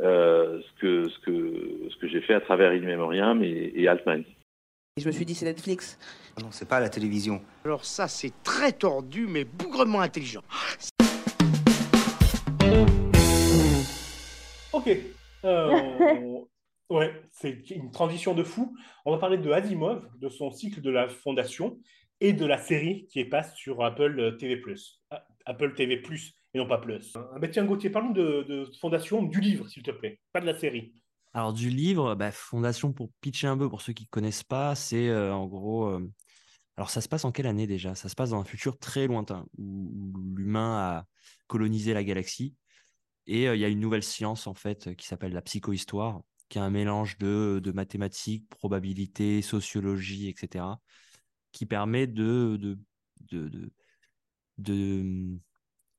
[0.01, 3.89] euh, ce que ce que ce que j'ai fait à travers In Memoriam et, et
[3.89, 4.25] Altman.
[4.99, 5.99] Et je me suis dit, c'est Netflix.
[6.41, 7.43] Non, c'est pas la télévision.
[7.67, 10.43] Alors ça, c'est très tordu, mais bougrement intelligent.
[14.73, 14.89] Ok.
[15.45, 16.41] Euh,
[16.91, 18.75] ouais, c'est une transition de fou.
[19.05, 21.79] On va parler de Asimov, de son cycle de la Fondation
[22.21, 24.63] et de la série qui est passe sur Apple TV+.
[25.11, 26.03] Ah, Apple TV+,
[26.57, 27.13] non pas Plus.
[27.15, 30.47] Ah, bah tiens, Gauthier, parle-nous de, de Fondation, du livre, s'il te plaît, pas de
[30.47, 30.93] la série.
[31.37, 34.75] Alors du livre, bah, Fondation pour pitcher un peu pour ceux qui ne connaissent pas,
[34.75, 35.85] c'est euh, en gros.
[35.85, 36.11] euh,
[36.79, 37.95] alors ça se passe en quelle année déjà?
[37.95, 41.07] Ça se passe dans un futur très lointain où, l'humain a
[41.47, 42.55] colonisé la galaxie
[43.27, 46.57] et euh, il y a une nouvelle science en fait qui s'appelle la psychohistoire, qui
[46.57, 50.81] est un mélange de, mathématiques, probabilités, sociologie, etc.,
[51.53, 52.79] qui permet de de,
[54.59, 55.39] de,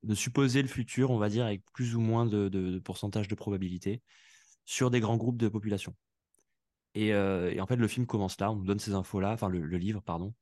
[0.03, 4.01] de, supposer le futur, on va dire, avec plus ou moins de, pourcentage de probabilité
[4.65, 5.95] sur des grands groupes de population.
[6.93, 9.49] Et, euh, et en fait, le film commence là, on nous donne ces infos-là, enfin
[9.49, 10.33] le, livre, pardon.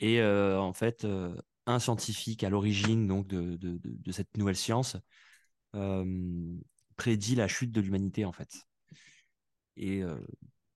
[0.00, 1.34] Et euh, en fait, euh,
[1.66, 4.96] un scientifique à l'origine de, cette nouvelle science
[6.96, 8.66] prédit la chute de l'humanité en fait.
[9.76, 10.02] Et,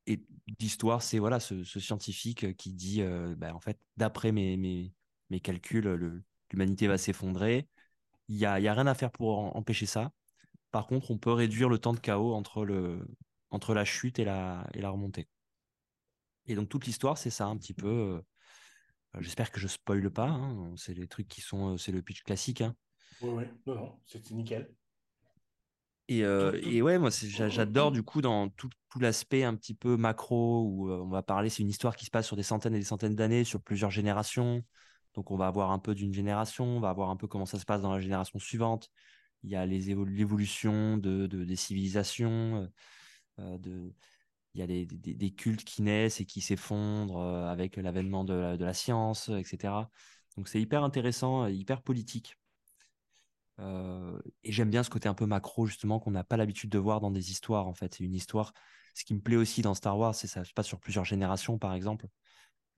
[0.06, 0.20] et
[0.58, 3.02] l'histoire, c'est voilà ce, scientifique qui dit,
[3.36, 4.92] bah, en fait, d'après mes,
[5.42, 7.68] calculs, l'humanité va s'effondrer.
[8.30, 10.10] Il y a, y a rien à faire pour empêcher ça.
[10.72, 13.06] Par contre, on peut réduire le temps de chaos entre, le,
[13.50, 15.28] entre la chute et la, et la remontée.
[16.46, 17.88] Et donc, toute l'histoire, c'est ça, un petit peu.
[17.88, 18.20] euh,
[19.20, 20.28] J'espère que je spoile pas.
[20.28, 21.74] hein, c'est les trucs qui sont.
[21.74, 22.60] euh, C'est le pitch classique.
[22.62, 22.76] hein.
[23.20, 24.74] Oui, oui, non, non, c'est nickel.
[26.08, 29.96] Et, euh, et ouais, moi, j'adore du coup dans tout, tout l'aspect un petit peu
[29.96, 32.74] macro où euh, on va parler, c'est une histoire qui se passe sur des centaines
[32.74, 34.64] et des centaines d'années, sur plusieurs générations.
[35.14, 37.58] Donc on va avoir un peu d'une génération, on va voir un peu comment ça
[37.58, 38.90] se passe dans la génération suivante.
[39.42, 42.68] Il y a l'évolution de, de- des civilisations,
[43.38, 43.90] euh, euh,
[44.54, 48.74] il y a des, cultes qui naissent et qui s'effondrent euh, avec l'avènement de, la-
[48.74, 49.90] science, etc.
[50.36, 52.36] Donc c'est hyper intéressant, hyper politique.
[54.42, 57.00] Et j'aime bien ce côté un peu macro, justement, qu'on n'a pas l'habitude de voir
[57.00, 57.94] dans des histoires, en fait.
[57.94, 58.52] C'est une histoire.
[58.94, 61.58] Ce qui me plaît aussi dans Star Wars, c'est ça se passe sur plusieurs générations,
[61.58, 62.06] par exemple.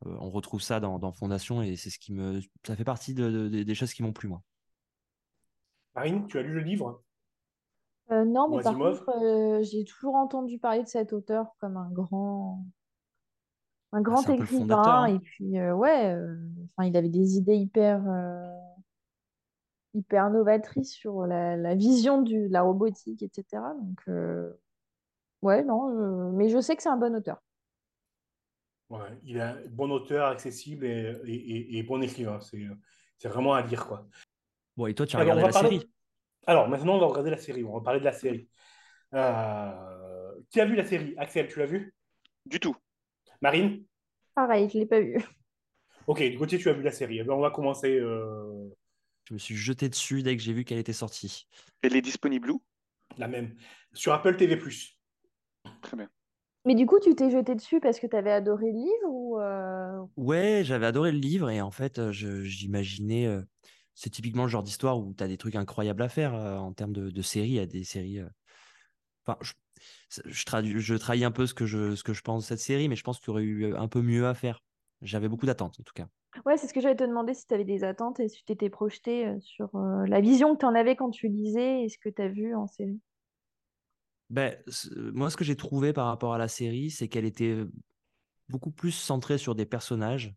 [0.07, 2.41] Euh, on retrouve ça dans, dans Fondation et c'est ce qui me.
[2.67, 4.43] Ça fait partie de- de- de- des choses qui m'ont plu, moi.
[5.95, 7.03] Marine, tu as lu le livre?
[8.13, 8.79] Euh, non, mais par Asimov?
[8.79, 12.65] contre, euh, j'ai toujours entendu parler de cet auteur comme un grand,
[13.93, 14.67] un grand Ah, c'est un peu le écrivain.
[14.67, 15.07] fondateur, hein.
[15.07, 16.37] Et puis, euh, ouais, euh,
[16.77, 18.49] enfin, il avait des idées hyper, euh,
[19.95, 23.75] hyper novatrices sur la, la vision du, de la robotique, etc.
[23.75, 24.51] Donc, euh,
[25.43, 27.43] ouais, non, je- mais je sais que c'est un bon auteur.
[28.93, 32.39] Ouais, il est un bon auteur, accessible et, et- et- et bon écrivain.
[32.41, 34.07] C'est vraiment à lire, quoi.
[34.77, 35.91] Bon, et toi, tu as Alors, regardé la parler- série?
[36.47, 37.65] Alors, maintenant, on va regarder la série.
[37.65, 38.49] On va parler de la série.
[39.15, 41.15] Euh, Qui a vu la série?
[41.17, 41.95] Axel, tu l'as vu?
[42.45, 42.77] Du tout.
[43.41, 43.85] Marine?
[44.35, 45.17] Pareil, je l'ai pas vu.
[46.07, 47.19] Ok, du côté, tu as vu la série.
[47.21, 47.99] Eh ben, on va commencer.
[47.99, 48.69] euh,
[49.25, 51.47] Je me suis jeté dessus dès que j'ai vu qu'elle était sortie.
[51.81, 52.63] Elle est disponible où?
[53.17, 53.55] La même.
[53.95, 54.59] Sur Apple TV.
[55.81, 56.11] Très bien.
[56.65, 59.39] Mais du coup, tu t'es jeté dessus parce que tu avais adoré le livre ou
[59.41, 63.27] euh, Ouais, j'avais adoré le livre et en fait, j'imaginais.
[63.27, 63.43] euh,
[63.95, 66.73] c'est typiquement le genre d'histoire où tu as des trucs incroyables à faire euh, en
[66.73, 67.49] termes de, de séries.
[67.51, 68.21] Il y a des séries.
[69.27, 69.53] Enfin, je,
[70.27, 72.97] je, trahis un peu ce que je, ce que je pense de cette série, mais
[72.97, 74.61] je pense qu'il y aurait eu un peu mieux à faire.
[75.01, 76.07] J'avais beaucoup d'attentes en tout cas.
[76.47, 78.45] Ouais, c'est ce que j'allais te demander si tu avais des attentes et si tu
[78.45, 82.09] t'étais projeté sur la vision que tu en avais quand tu lisais et ce que
[82.09, 83.01] tu as vu en série.
[84.33, 84.57] Ben,
[84.97, 87.65] moi, ce que j'ai trouvé par rapport à la série, c'est qu'elle était
[88.49, 90.35] beaucoup plus centrée sur des personnages,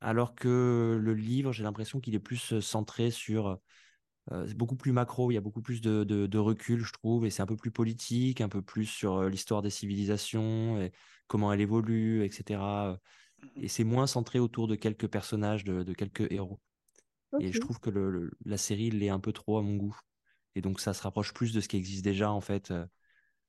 [0.00, 3.58] alors que le livre, j'ai l'impression qu'il est plus euh, centré sur
[4.32, 6.92] euh, c'est beaucoup plus macro, il y a beaucoup plus de, de- de recul, je
[6.92, 10.80] trouve, et c'est un peu plus politique, un peu plus sur euh, l'histoire des civilisations,
[10.82, 10.92] et
[11.28, 12.98] comment elle évolue, etc.
[13.60, 16.60] Et c'est moins centré autour de quelques personnages, de, de quelques héros.
[17.38, 19.98] Et je trouve que le, le- la série l'est un peu trop à mon goût.
[20.56, 22.72] Et donc ça se rapproche plus de ce qui existe déjà, en fait,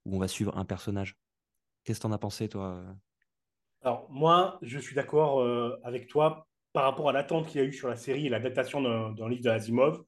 [0.06, 1.18] où on va suivre un personnage.
[1.84, 2.94] Qu'est-ce que t'en as pensé, toi euh
[3.82, 7.68] Alors, moi, je suis d'accord euh, avec toi par rapport à l'attente qu'il y a
[7.68, 10.04] eu sur la série et l'adaptation d'un livre d'Asimov.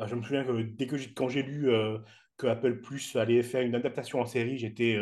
[0.00, 1.98] Euh, je me souviens que dès que quand j'ai lu euh,
[2.36, 4.98] que Apple Plus allait faire une adaptation en série, j'étais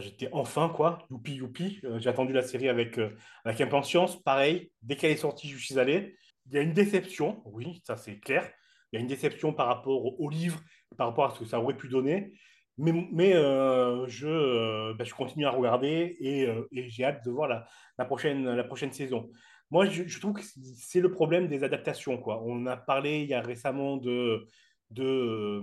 [0.00, 1.80] j'étais enfin, quoi, youpi youpi.
[1.98, 2.98] J'ai attendu la série avec,
[3.44, 4.22] avec impatience.
[4.22, 6.16] Pareil, dès qu'elle est sortie, je suis allé.
[6.46, 8.50] Il y a une déception, oui, ça c'est clair.
[8.90, 10.60] Il y a une déception par rapport au livre,
[10.96, 12.32] par rapport à ce que ça aurait pu donner.
[12.78, 17.48] Mais, euh, je, euh, ben, je continue à regarder et, euh, j'ai hâte de voir
[17.48, 19.30] la, prochaine, la prochaine saison.
[19.70, 22.42] Moi, je, trouve que c'est le problème des adaptations, quoi.
[22.44, 24.46] On a parlé il y a récemment de,
[24.90, 25.60] de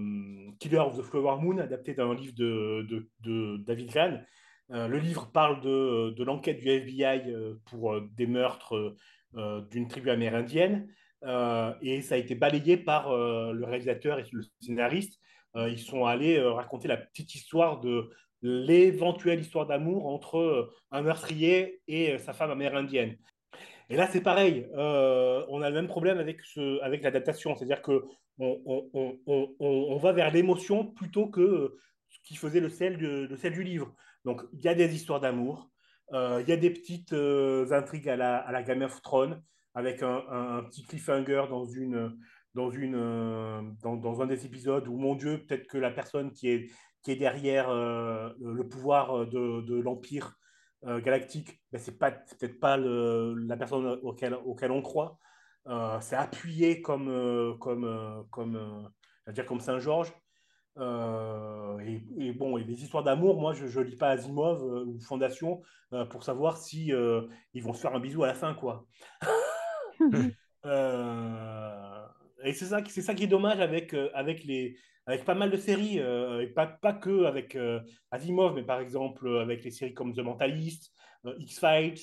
[0.60, 4.26] Killer of the Flower Moon, adapté d'un livre de, de, David.
[4.72, 7.32] Euh, le livre parle de, de l'enquête du FBI
[7.66, 8.96] pour des meurtres
[9.72, 10.88] d'une tribu amérindienne.
[11.82, 15.23] Et ça a été balayé par le réalisateur et le scénariste.
[15.56, 18.10] Euh, ils sont allés euh, raconter la petite histoire de
[18.42, 23.18] l'éventuelle histoire d'amour entre euh, un meurtrier et sa femme amérindienne.
[23.90, 24.68] Et là, c'est pareil.
[24.74, 27.56] On a le même problème avec, ce, avec l'adaptation.
[27.56, 28.02] C'est-à-dire qu'on
[28.40, 31.76] on, on, on, on, va vers l'émotion plutôt que
[32.10, 33.94] ce qui faisait le sel, le sel du livre.
[34.26, 35.70] Donc, il y a des histoires d'amour.
[36.12, 39.44] Il y a des petites intrigues à la, à la Game of Thrones
[39.76, 42.18] avec un, un petit cliffhanger dans, une,
[42.56, 46.32] dans, une, euh, dans, dans, un des épisodes où, mon Dieu, peut-être que la personne
[46.32, 46.72] qui est,
[47.04, 50.38] qui est derrière euh, le pouvoir de, de l'Empire
[50.86, 55.18] euh, galactique, ben, c'est peut-être pas le, la personne auquel, auquel on croit.
[55.68, 58.92] Euh, c'est appuyé comme euh, comme comme
[59.30, 60.14] dire comme Saint Georges.
[60.78, 65.62] Et, et, bon, et les histoires d'amour, moi, je, je lis pas Asimov ou Fondation
[66.10, 66.92] pour savoir si
[67.54, 68.86] ils vont se faire un bisou à la fin, quoi.
[72.44, 75.58] et c'est ça, c'est ça qui est dommage avec avec les avec pas mal de
[75.58, 80.14] séries, euh, pas, pas que avec euh, Asimov, mais par exemple avec les séries comme
[80.14, 80.92] The Mentalist,
[81.26, 82.00] euh, X-Files,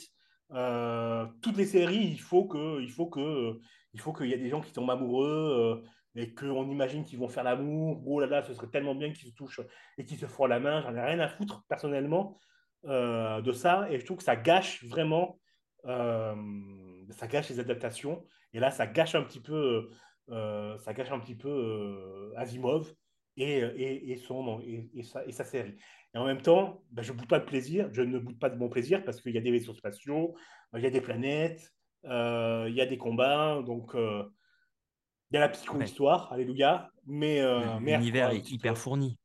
[1.41, 3.59] toutes les séries, il faut que, il faut que,
[3.95, 5.83] il faut qu'il y ait des gens qui tombent amoureux
[6.17, 8.03] et qu'on imagine qu'ils vont faire l'amour.
[8.05, 9.61] Oh là là, ce serait tellement bien qu'ils se touchent
[9.97, 10.83] et qu'ils se frôlent la main.
[10.83, 12.37] J'en ai rien à foutre personnellement
[12.85, 15.39] de ça, et je trouve que ça gâche vraiment,
[15.85, 18.25] ça gâche les adaptations.
[18.53, 19.91] Et là, ça gâche un petit peu euh,
[20.31, 22.93] ça gâche un petit peu euh, Asimov
[23.37, 25.77] et, et, et son, et, et, sa, et, sa, série.
[26.15, 28.51] Et en même temps, ben, je ne boude pas de plaisir, je ne boude pas
[28.51, 30.35] de mon plaisir parce qu'il y a des vaisseaux spatiaux,
[30.77, 31.73] il y a des planètes,
[32.05, 36.35] euh, il y a des combats, donc il y a la psycho-histoire, ouais.
[36.35, 37.41] alléluia, mais...
[37.81, 39.19] L'univers est hyper fourni.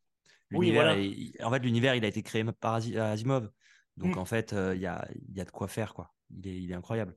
[0.52, 0.98] Oui, voilà.
[0.98, 1.44] est...
[1.44, 3.50] En fait, l'univers, il a été créé par Asimov.
[3.98, 4.20] Donc, mm.
[4.20, 6.14] en fait, il y, a, y a de quoi faire, quoi.
[6.30, 7.16] Il est, il est incroyable.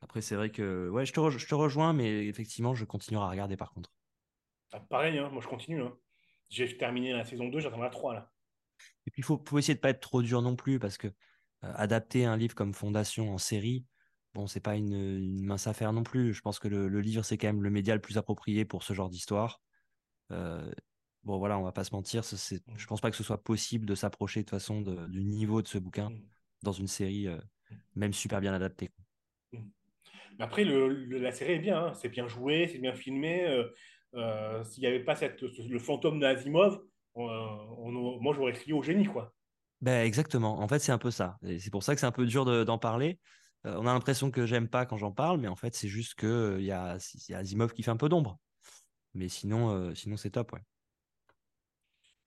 [0.00, 3.26] Après, c'est vrai que ouais, je te, re je te rejoins, mais effectivement, je continuerai
[3.26, 3.92] à regarder par contre.
[4.72, 5.82] Ah, pareil, hein, moi je continue.
[5.82, 5.96] Hein.
[6.48, 8.32] J'ai terminé la saison 2, j'attends la 3 là.
[9.06, 11.08] Et puis il faut, faut, essayer de pas être trop dur non plus, parce que
[11.08, 11.12] euh,
[11.74, 13.86] adapter un livre comme Fondation en série,
[14.34, 16.34] bon, c'est pas une, une, mince affaire non plus.
[16.34, 18.82] Je pense que le, le livre, c'est quand même le média le plus approprié pour
[18.82, 19.60] ce genre d'histoire.
[20.32, 20.70] Euh,
[21.24, 22.76] bon, voilà, on va pas se mentir, c mmh.
[22.76, 25.62] je pense pas que ce soit possible de s'approcher de toute façon de, du niveau
[25.62, 26.22] de ce bouquin mmh.
[26.62, 27.38] dans une série, euh,
[27.94, 28.90] même super bien adaptée.
[30.38, 31.94] Après, la série est bien, hein.
[31.94, 33.46] c'est bien joué, c'est bien filmé.
[33.46, 33.64] Euh,
[34.14, 35.14] euh, S'il n'y avait pas
[35.68, 36.80] le fantôme d'Asimov,
[37.14, 39.32] on, moi j'aurais crié au génie, quoi.
[39.82, 41.38] Ben, exactement, en fait c'est un peu ça.
[41.42, 43.18] C'est pour ça que c'est un peu dur d'en de, parler.
[43.66, 46.14] Euh, on a l'impression que j'aime pas quand j'en parle, mais en fait c'est juste
[46.14, 46.96] qu'il euh, y, a,
[47.28, 48.38] y a Asimov qui fait un peu d'ombre.
[49.14, 50.60] Mais sinon, sinon c'est top, ouais.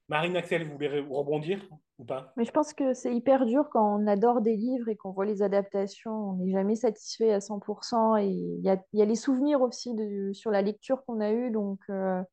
[0.09, 1.63] Marine Axel, vous voulez rebondir
[1.99, 2.33] ou pas?
[2.35, 5.25] Mais je pense que c'est hyper dur quand on adore des livres et qu'on voit
[5.25, 6.31] les adaptations.
[6.31, 8.17] On n'est jamais satisfait à 100%.
[8.17, 11.31] Et il y a, y a, les souvenirs aussi de, sur la lecture qu'on a
[11.31, 11.51] eue.
[11.51, 12.23] Donc, euh,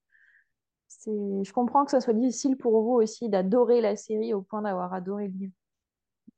[1.07, 4.95] je comprends que ça soit difficile pour vous aussi d'adorer la série au point d'avoir
[4.95, 5.55] adoré le livre.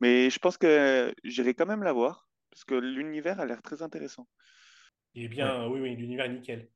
[0.00, 3.82] Mais je pense que j'irai quand même la voir parce que l'univers a l'air très
[3.82, 4.26] intéressant.
[5.14, 5.72] Est bien, ouais.
[5.72, 6.68] oui, oui, l'univers est nickel.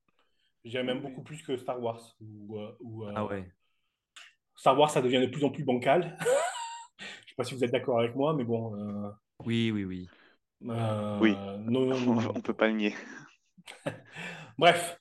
[0.64, 2.16] J'aime même beaucoup plus que Star Wars.
[2.20, 3.50] Ou, ou, ah ouais.
[4.64, 6.16] Wars, ça devient de plus en plus bancal.
[6.98, 8.74] Je ne sais pas si vous êtes d'accord avec moi, mais bon.
[8.76, 9.10] Euh...
[9.44, 10.08] Oui, oui, oui.
[10.68, 11.18] Euh...
[11.20, 11.34] oui.
[11.64, 12.94] Non, non, non, on ne peut pas le nier.
[14.58, 15.00] Bref,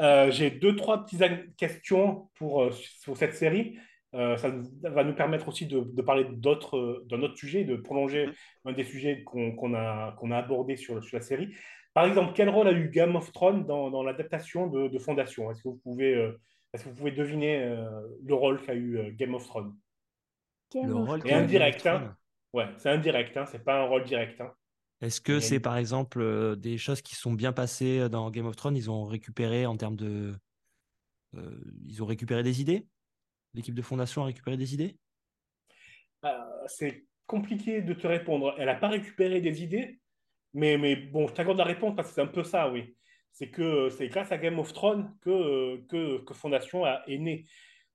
[0.00, 3.78] euh, j'ai deux, trois petites questions pour, sur cette série.
[4.14, 4.50] Euh, ça
[4.82, 8.30] va nous permettre aussi de, de parler d'autres, d'un autre sujet, de prolonger
[8.64, 11.54] un des sujets qu'on, qu'on a, qu'on a abordé sur, sur la série.
[11.92, 15.50] Par exemple, quel rôle a eu Game of Thrones dans, dans l'adaptation de, de Fondation?
[15.50, 16.40] Est-ce que vous pouvez, euh,
[16.72, 19.76] est-ce que vous pouvez deviner euh, le rôle qu'a eu euh, Game of Thrones?
[20.72, 22.16] Game Le of rôle Et indirect, hein
[22.52, 24.40] Ouais, c'est indirect, hein, c'est pas un rôle direct.
[24.40, 24.52] hein.
[25.00, 28.56] Est-ce que c'est par exemple euh, des choses qui sont bien passées dans Game of
[28.56, 28.76] Thrones?
[28.76, 30.34] Ils ont récupéré en termes de.
[31.34, 32.86] euh, ils ont récupéré des idées?
[33.54, 34.96] L'équipe de fondation a récupéré des idées?
[36.24, 36.30] Euh,
[36.66, 38.54] c'est compliqué de te répondre.
[38.58, 40.00] Elle n'a pas récupéré des idées,
[40.54, 42.96] mais, mais bon, je t'accorde la réponse parce que c'est un peu ça, oui.
[43.38, 47.46] C'est que c'est grâce à Game of Thrones que, que, que Fondation a, est née.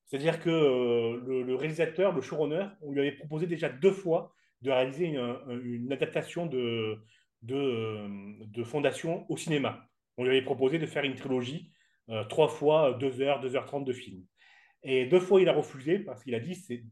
[0.05, 4.33] C'est-à-dire que euh, le, le réalisateur, le showrunner, on lui avait proposé déjà deux fois
[4.61, 6.97] de réaliser une, une adaptation de,
[7.41, 9.89] de, de Fondation au cinéma.
[10.15, 11.73] On lui avait proposé de faire une trilogie,
[12.07, 14.23] euh, trois fois 2 heures, 2h30 de film.
[14.81, 16.85] Et deux fois, il a refusé parce qu'il a dit c'est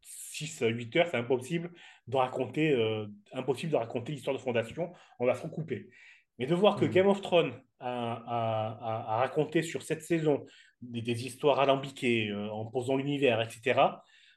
[0.00, 1.72] 6, 8 heures, c'est impossible
[2.06, 5.90] de raconter, euh, impossible de raconter l'histoire de Fondation, on va se recouper.
[6.38, 6.90] Mais de voir que Mhm.
[6.90, 10.44] Game of Thrones a raconté sur cette saison
[10.82, 13.80] des, des histoires alambiquées, euh, en posant l'univers, etc.,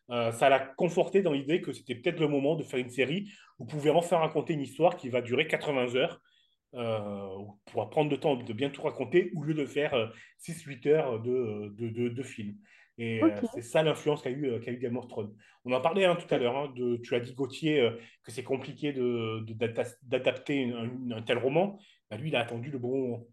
[0.09, 3.31] euh, ça l'a conforté dans l'idée que c'était peut-être le moment de faire une série
[3.59, 6.19] où vous pouvez enfin raconter une histoire qui va durer 80 heures,
[6.73, 7.27] euh,
[7.65, 11.73] pourra prendre le temps de bien tout raconter au lieu de faire 6-8 heures de,
[11.77, 12.55] de, de, de film.
[12.97, 15.33] Et euh, c'est ça l'influence qu'a eu, euh, qu'a eu Game of Thrones.
[15.65, 17.91] On en parlait hein, tout à l'heure, hein, de, tu as dit Gauthier euh,
[18.23, 19.55] que c'est compliqué de, de-
[20.03, 21.79] d'adapter une- un, un tel roman.
[22.11, 23.27] Bah, lui, il a attendu le bon moment.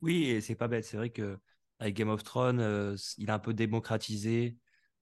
[0.00, 0.84] Oui, et c'est pas bête.
[0.84, 1.38] C'est vrai que
[1.78, 4.56] avec Game of Thrones, euh, il a un peu démocratisé.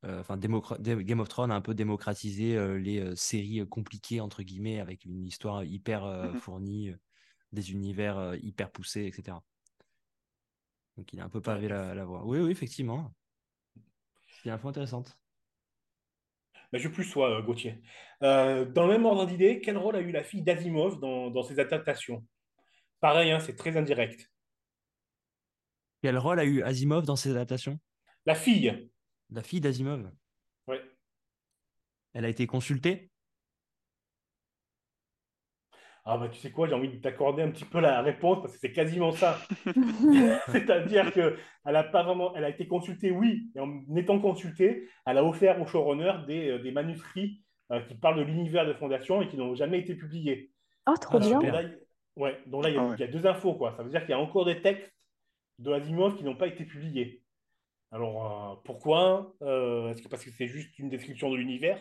[0.05, 4.43] euh, Enfin, démocra- Game of Thrones a un peu démocratisé euh, les séries compliquées entre
[4.43, 6.39] guillemets, avec une histoire hyper Mhm.
[6.39, 6.93] fournie,
[7.53, 9.43] des univers hyper poussés, etc.
[10.97, 12.25] Donc, il a un peu pavé la, la voie.
[12.25, 13.13] Oui, oui, effectivement.
[14.37, 15.17] C'est une info intéressante.
[16.73, 17.81] Mais je plus sois, euh, Gauthier.
[18.21, 21.59] Dans le même ordre d'idée, quel rôle a eu la fille d'Asimov dans, dans ses
[21.61, 22.25] adaptations?
[23.03, 24.31] Pareil, hein, c'est très indirect.
[26.01, 27.81] Quel rôle a eu Asimov dans ses adaptations?
[28.27, 28.91] La fille,
[29.31, 30.13] La fille d'Asimov?
[30.67, 30.83] ouais.
[32.15, 33.11] Elle a été consultée?
[36.05, 38.55] Ah bah tu sais quoi, j'ai envie de t'accorder un petit peu la réponse parce
[38.55, 39.39] que c'est quasiment ça.
[40.49, 44.89] C'est-à-dire que elle a pas vraiment, elle a été consultée, oui, et en étant consultée,
[45.07, 48.75] elle a offert au showrunner des, euh, des manuscrits euh, qui parlent de l'univers de
[48.75, 50.53] Fondation et qui n'ont jamais été publiés.
[50.87, 51.41] Oh, trop Ah, bien.
[51.41, 51.63] Là,
[52.17, 52.97] ouais, donc là, il y, a, Ah ouais.
[52.99, 53.75] il y a deux infos, quoi.
[53.77, 54.93] Ça veut dire qu'il y a encore des textes
[55.59, 57.23] de Asimov qui n'ont pas été publiés.
[57.91, 61.79] Alors, euh, pourquoi Euh, Est-ce que parce que c'est juste une description de l'univers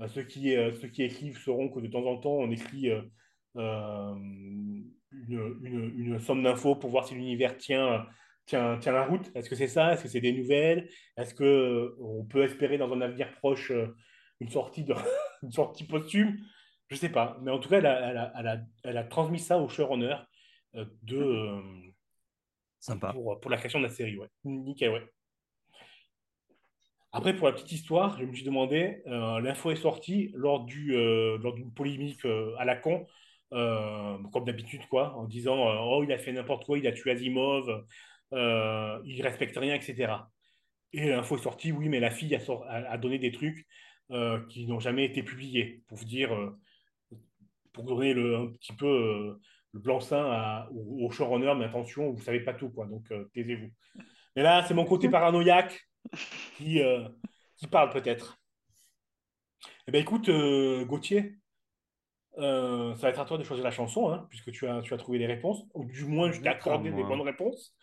[0.00, 2.90] Euh, ceux, qui, ceux qui écrivent sauront que de temps en temps, on écrit
[3.56, 4.92] une,
[5.62, 8.06] une- une somme d'infos pour voir si l'univers tient,
[8.46, 9.30] tient, tient la route.
[9.34, 9.92] Est-ce que c'est ça?
[9.92, 10.88] Est-ce que c'est des nouvelles?
[11.16, 13.72] Est-ce qu'on peut espérer dans un avenir proche
[14.40, 14.94] une sortie, de,
[15.42, 16.36] une sortie posthume?
[16.88, 17.36] Je ne sais pas.
[17.42, 19.68] Mais en tout cas, elle a, elle a- elle a- elle a transmis ça au
[19.68, 20.16] showrunner
[20.76, 21.60] euh, de, euh,
[22.78, 23.12] Sympa.
[23.12, 24.16] pour, pour la création de la série.
[24.18, 24.28] Ouais.
[24.44, 25.06] Nickel, ouais.
[27.12, 30.94] Après, pour la petite histoire, je me suis demandé, euh, l'info est sortie lors du,
[30.94, 33.06] euh, lors d'une polémique euh, à la con,
[33.50, 37.84] comme d'habitude, quoi, en disant Oh, il a fait n'importe quoi, il a tué Asimov,
[38.32, 40.28] il respecte rien, etc.
[40.92, 43.66] Et l'info est sortie, oui, mais la fille a, donné des trucs
[44.50, 46.30] qui n'ont jamais été publiés, pour vous dire,
[47.76, 49.40] pour donner le, un petit peu euh,
[49.72, 53.04] le blanc-seing à- au, au showrunner, mais attention, vous ne savez pas tout, quoi, donc
[53.12, 53.70] euh, taisez-vous.
[54.34, 55.78] Mais là, c'est mon côté paranoïaque
[56.56, 57.06] qui, euh,
[57.56, 58.38] qui parle peut-être.
[59.86, 61.36] Eh bien, écoute, euh, Gauthier,
[62.38, 64.92] euh, ça va être à toi de choisir la chanson, hein, puisque tu as, tu
[64.94, 67.74] as trouvé les réponses, ou du moins je t'ai accordé des bonnes réponses.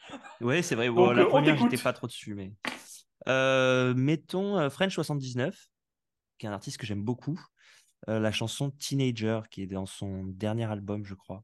[0.41, 0.87] Oui, c'est vrai.
[0.87, 2.51] Donc, Bon, la euh, on première, j'étais pas trop dessus, mais.
[3.27, 5.55] Euh, mettons euh, French 79,
[6.37, 7.39] qui est un artiste que j'aime beaucoup.
[8.07, 11.43] La chanson Teenager, qui est dans son dernier album, je crois.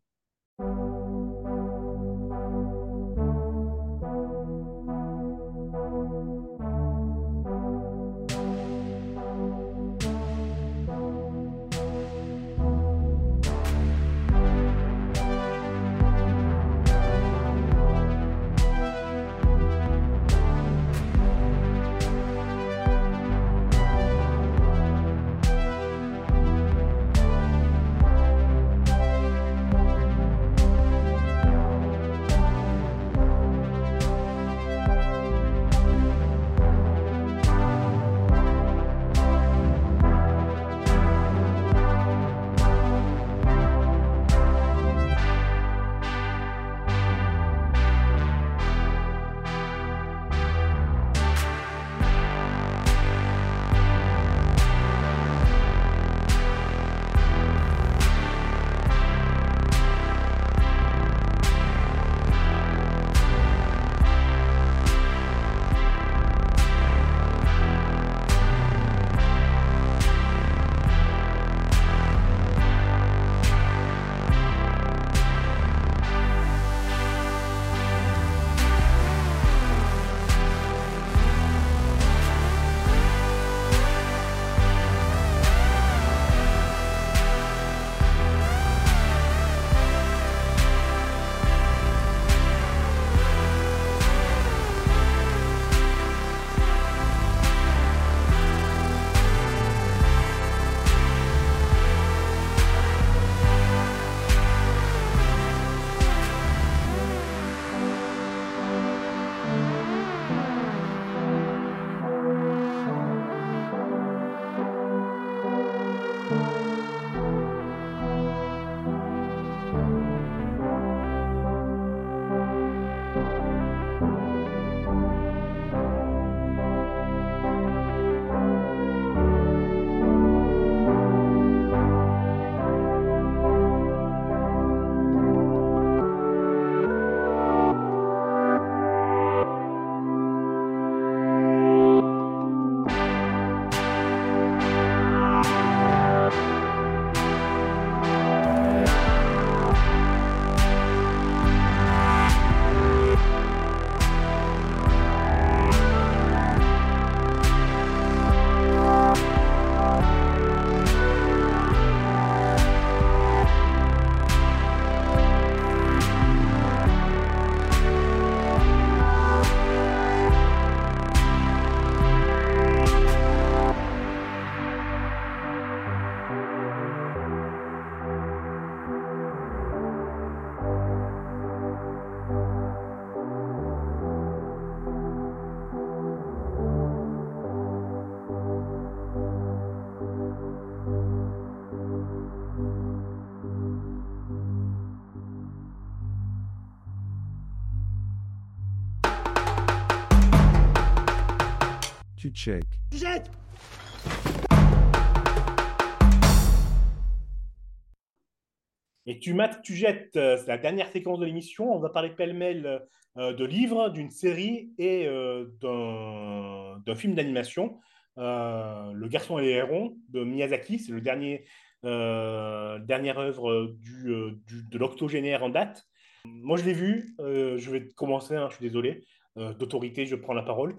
[209.21, 211.73] Tu mates, tu jettes, euh, la dernière séquence de l'émission.
[211.73, 212.81] On va parler pêle-mêle
[213.17, 217.79] euh, de livres, d'une série et euh, d'un film d'animation.
[218.17, 221.45] Le garçon et les hérons de Miyazaki, c'est le dernier,
[221.85, 225.85] euh, dernière œuvre de l'octogénaire en date.
[226.25, 227.15] Moi, je l'ai vu.
[227.19, 229.05] je vais commencer, hein, je suis désolé.
[229.35, 230.75] D'autorité, je prends la parole.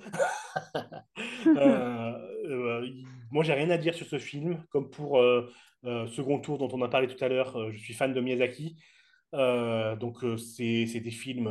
[3.31, 4.65] Moi, j'ai rien à dire sur ce film.
[4.71, 5.53] Comme pour euh,
[5.85, 8.21] euh, Second Tour, dont on a parlé tout à l'heure, euh, je suis fan de
[8.21, 8.77] Miyazaki.
[9.33, 11.49] Donc, c'est des films,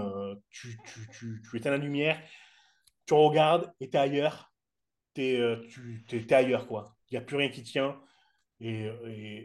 [0.50, 0.78] tu,
[1.14, 2.22] tu, tu, éteins la lumière,
[3.06, 4.52] tu regardes et t'es ailleurs.
[5.14, 5.40] T'es,
[6.08, 6.98] t'es ailleurs, quoi.
[7.10, 8.00] Il n'y a plus rien qui tient.
[8.60, 8.90] Et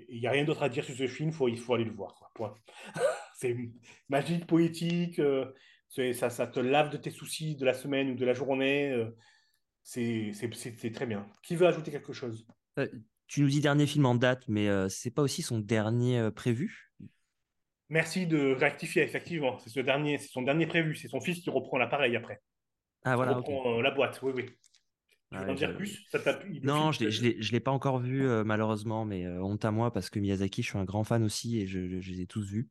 [0.08, 1.92] il n'y a rien d'autre à dire sur ce film, faut, il faut aller le
[1.92, 2.32] voir.
[2.34, 2.54] Point.
[3.36, 3.56] c'est
[4.08, 5.20] magique, poétique,
[5.88, 9.06] ça, ça te lave de tes soucis de la semaine ou de la journée.
[9.84, 11.26] C'est très bien.
[11.42, 12.46] Qui veut ajouter quelque chose?
[12.78, 12.88] Euh,
[13.26, 16.30] tu nous dis dernier film en date, mais euh, c'est pas aussi son dernier euh,
[16.30, 16.92] prévu?
[17.90, 19.58] Merci de rectifier, effectivement.
[19.58, 20.94] C'est ce dernier, c'est son dernier prévu.
[20.96, 22.40] C'est son fils qui reprend l'appareil après.
[23.04, 23.50] Ah Qui voilà, ok.
[23.54, 24.46] reprend la boîte, oui, oui.
[25.32, 26.06] Tu veux Ouais, en dire plus?
[26.10, 26.20] Ça
[26.62, 30.18] Non, je je l'ai, pas encore vu euh, malheureusement, mais honte à moi parce que
[30.20, 32.70] Miyazaki, je suis un grand fan aussi et je, je- je les ai tous vus.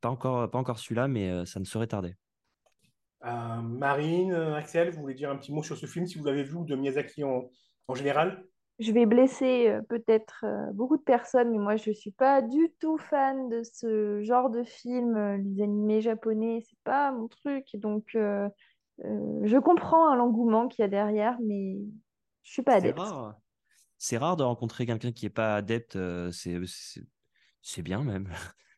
[0.00, 2.14] Pas encore, pas encore celui-là, mais ça ne saurait tarder.
[3.24, 6.24] Euh, Marine, euh, Axel, vous voulez dire un petit mot sur ce film, si vous
[6.24, 7.48] l'avez vu, ou de Miyazaki en,
[7.88, 8.44] en général?
[8.80, 12.72] Je vais blesser euh, peut-être euh, beaucoup de personnes, mais moi je suis pas du
[12.80, 17.66] tout fan de ce genre de film, les animés japonais, c'est pas mon truc.
[17.74, 18.48] Donc euh,
[19.04, 21.76] euh, je comprends hein, l'engouement qu'il y a derrière, mais
[22.42, 22.98] je suis pas C'est adepte.
[22.98, 23.40] rare.
[23.96, 25.96] C'est rare de rencontrer quelqu'un qui est pas adepte.
[26.32, 27.02] c'est, c'est,
[27.62, 28.28] c'est bien même.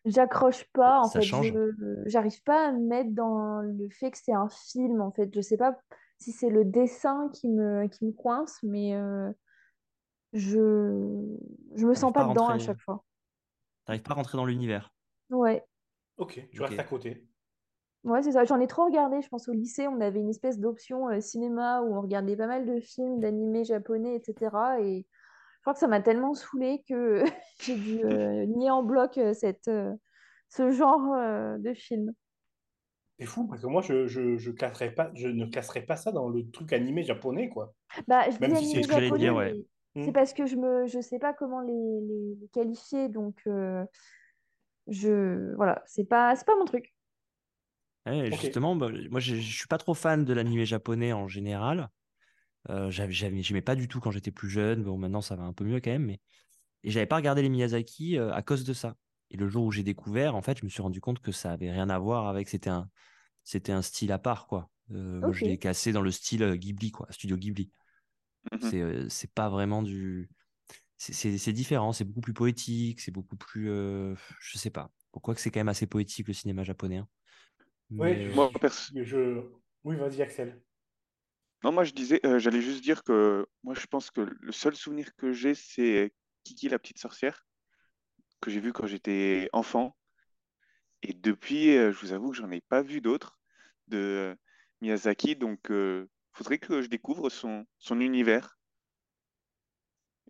[0.06, 1.52] J'accroche pas, en Ça fait, change.
[1.52, 5.28] je j'arrive pas à me mettre dans le fait que c'est un film, en fait.
[5.34, 5.76] Je sais pas
[6.18, 9.30] si c'est le dessin qui me, qui me coince, mais euh,
[10.32, 11.36] je
[11.74, 13.04] je me sens pas dedans à chaque fois.
[13.84, 14.94] t'arrives pas à rentrer dans l'univers.
[15.30, 15.64] Ouais.
[16.18, 17.26] Ok, tu restes à côté.
[18.04, 18.44] Ouais, c'est ça.
[18.44, 19.20] J'en ai trop regardé.
[19.20, 22.46] Je pense au lycée, on avait une espèce d'option euh, cinéma où on regardait pas
[22.46, 24.54] mal de films, d'animés japonais, etc.
[24.80, 25.06] Et
[25.66, 27.24] crois que ça m'a tellement saoulée que
[27.60, 29.92] j'ai dû euh, nier en bloc euh, cette, euh,
[30.48, 32.12] ce genre euh, de film.
[33.18, 36.12] C'est fou, parce que moi, je, je, je, classerais pas, je ne classerais pas ça
[36.12, 37.74] dans le truc animé japonais, quoi.
[38.06, 38.92] Bah, je dis Même si animé c'est...
[38.92, 39.54] japonais, ouais.
[39.54, 39.64] mais
[39.96, 40.04] Hmm.
[40.04, 43.08] c'est parce que je me, je sais pas comment les, les- les qualifier.
[43.08, 43.84] Donc, euh,
[44.88, 46.94] je, voilà, c'est pas, c'est pas mon truc.
[48.06, 48.40] Ouais, Ok.
[48.40, 51.90] justement, bah, moi je, je suis pas trop fan de l'animé japonais en général.
[52.70, 54.82] Euh, j'aimais pas du tout quand j'étais plus jeune.
[54.84, 56.20] Bon, maintenant ça va un peu mieux quand même, mais
[56.84, 58.96] et j'avais pas regardé les Miyazaki euh, à cause de ça.
[59.30, 61.52] Et le jour où j'ai découvert, en fait, je me suis rendu compte que ça
[61.52, 62.48] avait rien à voir avec.
[62.48, 62.88] C'était un,
[63.44, 64.70] c'était un style à part, quoi.
[64.92, 67.70] Euh, je l'ai cassé dans le style euh, Ghibli, quoi, studio Ghibli.
[68.58, 70.30] C'est, euh, c'est pas vraiment du.
[70.98, 71.92] C'est, c'est, c'est différent.
[71.92, 73.00] C'est beaucoup plus poétique.
[73.00, 73.70] C'est beaucoup plus.
[73.70, 74.90] euh, Je sais pas.
[75.12, 76.98] Pourquoi que c'est quand même assez poétique le cinéma japonais.
[76.98, 77.08] hein.
[77.90, 78.50] Mais, euh, Moi,
[79.04, 79.42] je-
[79.84, 80.60] Oui, vas-y, Axel.
[81.64, 84.76] Non, moi je disais, euh, j'allais juste dire que moi je pense que le seul
[84.76, 86.12] souvenir que j'ai, c'est
[86.44, 87.44] Kiki la petite sorcière,
[88.40, 89.96] que j'ai vu quand j'étais enfant.
[91.02, 93.38] Et depuis, euh, je vous avoue que j'en ai pas vu d'autres
[93.88, 94.34] de euh,
[94.80, 98.58] Miyazaki, donc euh, faudrait que je découvre son, son univers.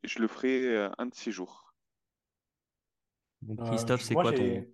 [0.02, 1.74] Et je le ferai euh, un de ces jours.
[3.42, 4.64] Donc, Christophe, c'est moi, quoi ton,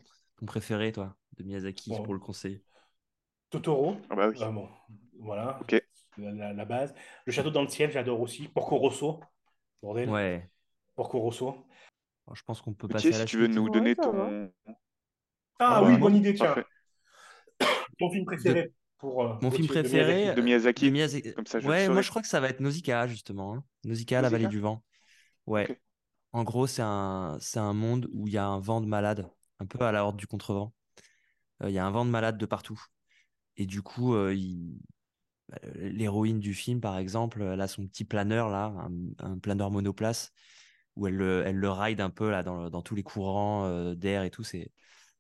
[0.47, 2.03] préféré, toi, de Miyazaki, Bon.
[2.03, 2.63] pour le conseiller
[3.51, 3.97] Totoro.
[4.11, 4.39] Ah bah oui.
[4.39, 4.69] Bon,
[5.21, 5.59] voilà.
[5.61, 5.83] Ok.
[6.19, 6.95] La, base.
[7.25, 8.49] Le château dans le ciel, j'adore aussi.
[8.49, 9.21] Porco Rosso.
[9.83, 10.09] Bordel.
[10.11, 10.51] Ouais.
[10.95, 11.49] Porco Rosso.
[12.27, 14.51] Alors, je pense qu'on peut passer à la si tu veux nous donner ton.
[15.59, 16.47] Ah Ah, oui, bonne idée, tiens.
[16.55, 16.65] Parfait.
[17.99, 20.37] Ton film préféré pour euh, Mon film de préféré Miyazaki.
[20.37, 20.85] De Miyazaki.
[20.87, 23.07] de Miyazaki- Comme ça, je ouais, le moi je crois que ça va être Nausicaa
[23.07, 23.55] justement.
[23.55, 23.65] hein.
[23.85, 24.83] Nausicaa, la vallée du vent.
[25.47, 25.81] Ouais.
[26.33, 29.29] En gros, c'est un, c'est un monde où il y a un vent de malade,
[29.61, 30.73] un peu à la horde du contrevent.
[31.63, 32.81] Euh, Il y a un vent de malade de partout.
[33.57, 34.81] Et du coup, euh, il-
[35.75, 40.33] l'héroïne du film, par exemple, elle a son petit planeur là, un, un planeur monoplace,
[40.97, 43.95] où elle, le- elle le ride un peu là dans, dans tous les courants euh,
[43.95, 44.45] d'air et tout.
[44.45, 44.71] C'est,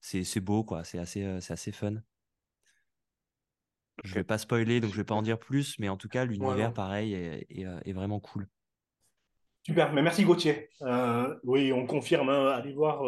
[0.01, 0.85] c'est, c'est beau quoi.
[0.85, 1.95] C'est assez, euh, c'est assez fun.
[4.05, 6.25] Je vais pas spoiler, donc je vais pas en dire plus, mais en tout cas,
[6.25, 8.49] l'univers, pareil, est, est, euh, est vraiment cool.
[9.65, 10.71] Super, mais merci Gauthier.
[10.83, 13.03] Euh, oui, on confirme, hein, allez voir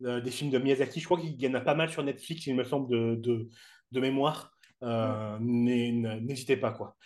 [0.00, 1.00] des films de Miyazaki.
[1.00, 3.48] Je crois qu'il y en a pas mal sur Netflix, il me semble, de, de,
[3.92, 4.52] de mémoire.
[4.82, 6.96] Euh, n'hé- N'hésitez pas, quoi.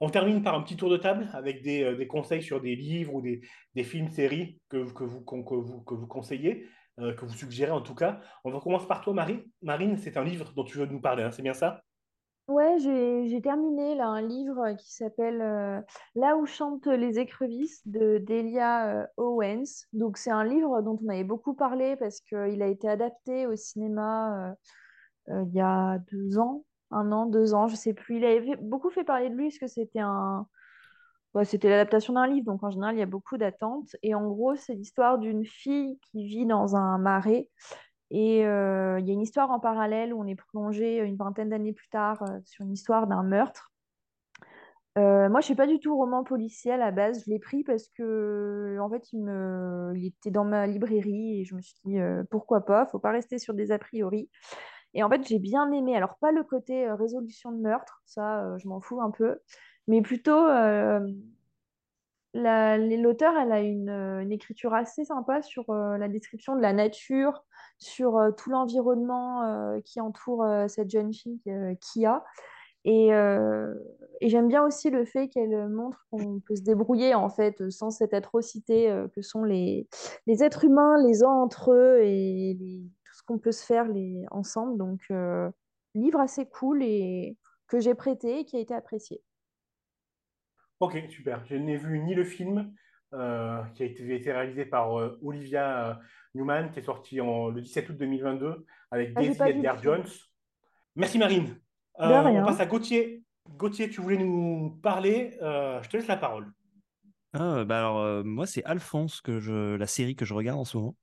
[0.00, 2.76] On termine par un petit tour de table avec des, euh, des conseils sur des
[2.76, 3.40] livres ou des,
[3.74, 6.66] des films, séries que, que, vous, que, vous, que vous conseillez,
[6.98, 8.20] euh, que vous suggérez en tout cas.
[8.44, 9.44] On va commencer par toi, Marie.
[9.62, 11.80] Marine, c'est un livre dont tu veux nous parler, hein, c'est bien ça?
[12.46, 15.80] Ouais, j'ai terminé là un livre qui s'appelle euh,
[16.14, 19.86] Là où chantent les écrevisses de Delia Owens.
[19.94, 23.56] Donc c'est un livre dont on avait beaucoup parlé parce qu'il a été adapté au
[23.56, 24.54] cinéma
[25.30, 28.16] euh, il y a deux ans, un an, deux ans, je sais plus.
[28.18, 30.46] Il avait beaucoup fait parler de lui parce que c'était un
[31.42, 33.96] c'était l'adaptation d'un livre, donc en général il y a beaucoup d'attentes.
[34.04, 37.48] Et en gros c'est l'histoire d'une fille qui vit dans un marais
[38.10, 41.48] et euh, il y a une histoire en parallèle où on est plongé une vingtaine
[41.48, 43.72] d'années plus tard euh, sur une histoire d'un meurtre.
[44.96, 47.24] Euh, moi, je suis pas du tout roman policier à la base.
[47.24, 49.18] Je l'ai pris parce que, en fait, il
[49.96, 51.98] il était dans ma librairie et je me suis dit
[52.30, 52.86] pourquoi pas?
[52.86, 54.30] Faut pas rester sur des a priori.
[54.94, 55.96] Et en fait, j'ai bien aimé.
[55.96, 59.38] Alors pas le côté euh, résolution de meurtre, ça, euh, je m'en fous un peu,
[59.88, 61.00] mais plutôt euh,
[62.32, 67.44] la- l'auteur, elle a une, écriture assez sympa sur la description de la nature,
[67.78, 71.40] sur tout l'environnement qui entoure cette jeune fille
[71.80, 72.24] Kia.
[72.84, 77.70] Et, et j'aime bien aussi le fait qu'elle montre qu'on peut se débrouiller en fait
[77.70, 79.86] sans cette atrocité que sont les,
[80.26, 82.82] les êtres humains les uns entre eux et les-
[83.26, 84.78] qu'on peut se faire les, ensemble.
[84.78, 85.50] Donc, euh,
[85.94, 87.36] livre assez cool et
[87.68, 89.22] que j'ai prêté et qui a été apprécié.
[90.80, 91.44] Ok, super.
[91.46, 92.72] Je n'ai vu ni le film
[93.14, 96.00] euh, qui a été, été réalisé par euh, Olivia
[96.34, 99.82] Newman, qui est sorti en, le 17 août 2022 avec Ah, Daisy Edgar.
[99.82, 100.04] Jones.
[100.96, 101.46] Merci Marine.
[101.98, 102.42] De Euh, rien.
[102.42, 103.22] on passe à Gauthier.
[103.48, 105.38] Gauthier, tu voulais nous parler.
[105.42, 106.50] euh, je te laisse la parole.
[107.34, 110.64] Ah, bah alors, euh, moi, c'est Alphonse, que je, la série que je regarde en
[110.64, 110.96] ce moment,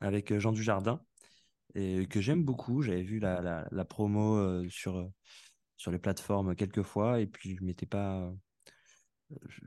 [0.00, 1.00] avec Jean Dujardin,
[1.76, 2.82] et que j'aime beaucoup.
[2.82, 5.12] J'avais vu la, la, la promo euh, sur, euh,
[5.78, 8.32] sur les plateformes quelques fois, et puis je m'étais pas.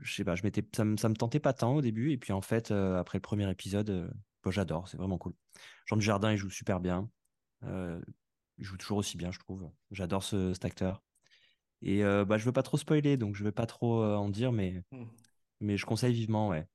[0.00, 2.18] Je sais pas, je m'étais, ça, me, ça me tentait pas tant au début, et
[2.18, 4.10] puis en fait, euh, après le premier épisode,
[4.42, 5.34] bah, j'adore, c'est vraiment cool.
[5.86, 7.10] Jean Dujardin, il joue super bien.
[8.58, 9.68] Il joue toujours aussi bien, je trouve.
[9.90, 11.02] J'adore ce, cet acteur.
[11.82, 14.28] Et euh, bah, je veux pas trop spoiler, donc je vais pas trop euh, en
[14.30, 15.06] dire, mais, Hmm.
[15.60, 16.66] mais je conseille vivement, ouais.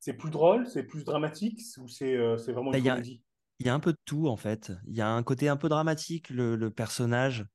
[0.00, 3.22] C'est plus drôle, c'est plus dramatique ou c'est euh, vraiment Bah, une a, comédie?
[3.60, 4.72] Il y a un peu de tout en fait.
[4.86, 6.30] Il y a un côté un peu dramatique.
[6.30, 7.46] Le, personnage,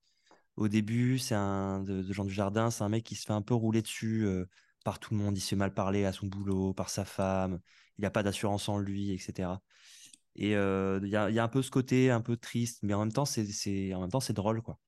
[0.57, 3.41] au début, c'est un de, de Jean Dujardin, c'est un mec qui se fait un
[3.41, 4.45] peu rouler dessus euh,
[4.83, 5.37] par tout le monde.
[5.37, 7.59] Il se fait mal parler à son boulot, par sa femme.
[7.97, 9.61] Il n'a pas d'assurance en lui, etc.
[10.35, 13.11] Et euh, il y a, un peu ce côté un peu triste, mais en même
[13.13, 14.79] temps, c'est, en même temps, c'est drôle, quoi.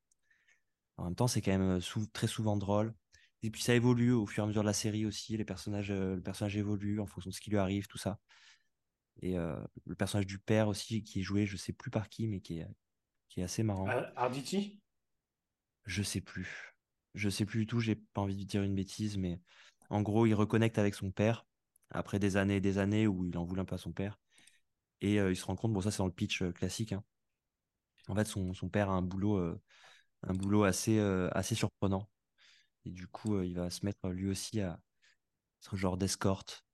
[0.98, 2.94] En même temps, c'est quand même sou- très souvent drôle.
[3.44, 5.38] Et puis ça évolue au fur et à mesure de la série aussi.
[5.38, 8.20] Les personnages, euh, le personnage évolue en fonction de ce qui lui arrive, tout ça.
[9.22, 9.56] Et euh,
[9.86, 12.60] le personnage du père aussi, qui est joué, je sais plus par qui, mais qui
[12.60, 12.68] est,
[13.30, 13.96] qui est assez marrant.
[13.98, 14.80] Ar- Arditi?
[15.86, 16.76] Je sais plus.
[17.16, 19.40] Je sais plus du tout, j'ai pas envie de dire une bêtise, mais
[19.90, 21.46] en gros, il reconnecte avec son père
[21.92, 24.20] après des années et des années où il en voulait un peu à son père.
[25.02, 26.94] Et euh, il se rend compte, bon, ça c'est dans le pitch euh, classique.
[26.94, 27.04] hein.
[28.08, 29.60] En fait, son, son père a un boulot, euh,
[30.24, 31.00] un boulot assez,
[31.34, 32.10] assez surprenant.
[32.86, 34.80] Et du coup, il va se mettre lui aussi à
[35.62, 36.66] ce genre d'escorte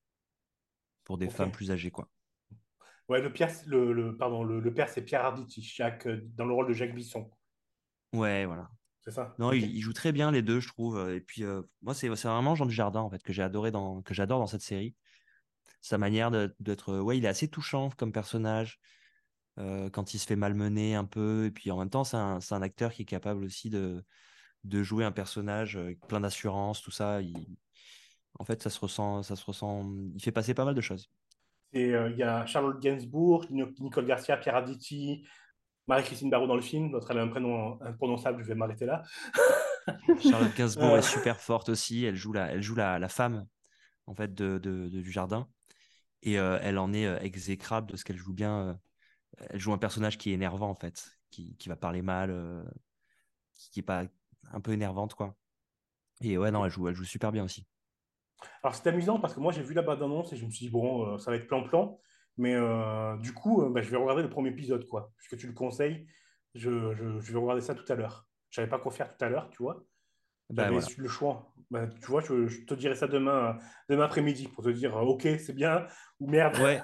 [1.04, 2.10] pour des femmes plus âgées, quoi.
[3.12, 6.46] Ouais, le, Pierre, le, le- pardon, le, le père, c'est Pierre Arditi, Jacques, euh, dans
[6.46, 7.30] le rôle de Jacques Bisson.
[8.14, 8.70] Ouais, voilà.
[9.02, 9.36] C'est ça?
[9.40, 10.98] Non, il, il joue très bien les deux, je trouve.
[10.98, 14.02] euh, Et puis, euh, moi, c'est vraiment Jean Dujardin, en fait, que j'ai adoré dans,
[14.04, 14.96] que j'adore dans cette série.
[15.82, 16.98] Sa manière d'être.
[17.00, 18.80] Ouais, il est assez touchant comme personnage.
[19.60, 21.46] euh, quand il se fait malmener un peu.
[21.48, 24.06] Et puis, en même temps, c'est un, un acteur qui est capable aussi de,
[24.66, 27.22] de jouer un personnage euh, plein d'assurance, tout ça.
[27.22, 27.58] Il,
[28.40, 29.92] en fait, ça se ressent, ça se ressent.
[30.16, 31.12] Il fait passer pas mal de choses.
[31.76, 35.26] Euh, Il y a Charlotte Gainsbourg, Ni- Nicole Garcia, Pierre Arditi,
[35.88, 36.92] Marie-Christine Barrault dans le film.
[36.92, 39.04] L'autre, elle a un prénom imprononçable, je vais m'arrêter là.
[40.22, 40.98] Charlotte Gainsbourg Euh.
[41.00, 42.06] est super forte aussi.
[42.06, 43.46] Elle joue la, elle joue la, la femme
[44.08, 45.48] en fait de, de- de- du jardin
[46.24, 48.80] et euh, elle en est exécrable de ce qu'elle joue bien.
[49.50, 52.64] elle joue un personnage qui est énervant en fait, qui, qui va parler mal, euh,
[53.56, 54.04] qui, qui est pas
[54.52, 55.36] un peu énervante quoi.
[56.22, 57.66] Et ouais non, elle joue, elle joue super bien aussi.
[58.64, 60.72] Alors, c'est amusant parce que moi, j'ai vu la bande-annonce et je me suis dit,
[60.72, 62.00] bon, euh, ça va être plan-plan.
[62.38, 65.12] Mais euh, du coup, euh, bah, je vais regarder le premier épisode, quoi.
[65.18, 66.08] Puisque tu le conseilles,
[66.56, 68.26] je, je- je vais regarder ça tout à l'heure.
[68.50, 69.84] Je savais pas quoi faire tout à l'heure, tu vois.
[70.50, 70.72] Voilà.
[70.98, 71.54] le choix.
[71.72, 73.58] Bah, tu vois, je, je te dirai ça demain,
[73.90, 75.88] demain après-midi pour te dire, ok, c'est bien
[76.20, 76.58] ou merde.
[76.60, 76.82] Ouais.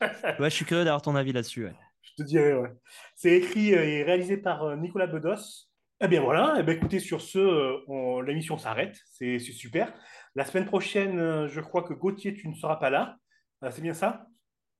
[0.38, 1.64] Ouais, je suis curieux d'avoir ton avis là-dessus.
[1.66, 1.74] ouais.
[2.02, 2.72] Je te dirai, ouais.
[3.16, 5.67] C'est écrit et réalisé par Nicolas Bedos.
[6.00, 8.96] Eh bien voilà, eh bien, écoutez, sur ce, euh, on- l'émission s'arrête.
[9.06, 9.92] C'est c'est super.
[10.36, 13.16] La semaine prochaine, euh, je crois que Gauthier, tu ne seras pas là.
[13.64, 14.26] Euh, c'est bien ça?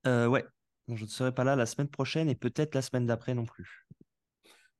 [0.06, 0.44] Euh, ouais.
[0.86, 3.86] Je ne serai pas là la semaine prochaine et peut-être la semaine d'après non plus.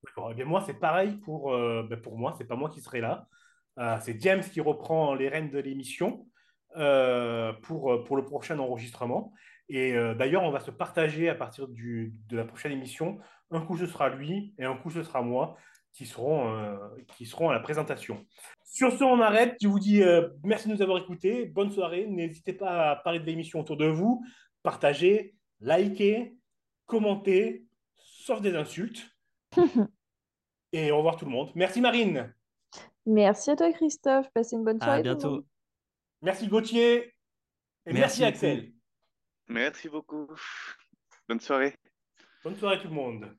[0.05, 0.31] D'accord.
[0.31, 2.35] Eh bien, moi, c'est pareil pour, euh, ben, pour moi.
[2.39, 3.27] C'est pas moi qui serai là.
[3.79, 6.29] Euh, c'est James qui reprend les rênes de l'émission
[7.63, 9.33] pour, pour le prochain enregistrement.
[9.69, 13.19] Et d'ailleurs, on va se partager à partir du, de la prochaine émission.
[13.51, 15.57] Un coup, ce sera lui et un coup, ce sera moi
[15.99, 16.77] qui seront, euh,
[17.09, 18.25] qui seront à la présentation.
[18.63, 19.57] Sur ce, on arrête.
[19.61, 21.47] Je vous dis euh, merci de nous avoir écoutés.
[21.47, 22.07] Bonne soirée.
[22.07, 24.25] N'hésitez pas à parler de l'émission autour de vous,
[24.63, 26.37] partager, liker,
[26.87, 29.11] commenter, sauf des insultes.
[30.73, 31.51] Et au revoir tout le monde.
[31.57, 32.33] Merci Marine.
[33.05, 34.31] Merci à toi, Christophe.
[34.33, 35.01] Passez une bonne soirée.
[35.01, 35.31] À tout le bientôt.
[35.31, 35.47] monde.
[36.23, 37.13] Merci Gauthier.
[37.87, 38.73] Et merci, Merci Axel.
[39.49, 40.29] Merci beaucoup.
[41.29, 41.75] Bonne soirée.
[42.45, 43.37] Bonne soirée tout le monde.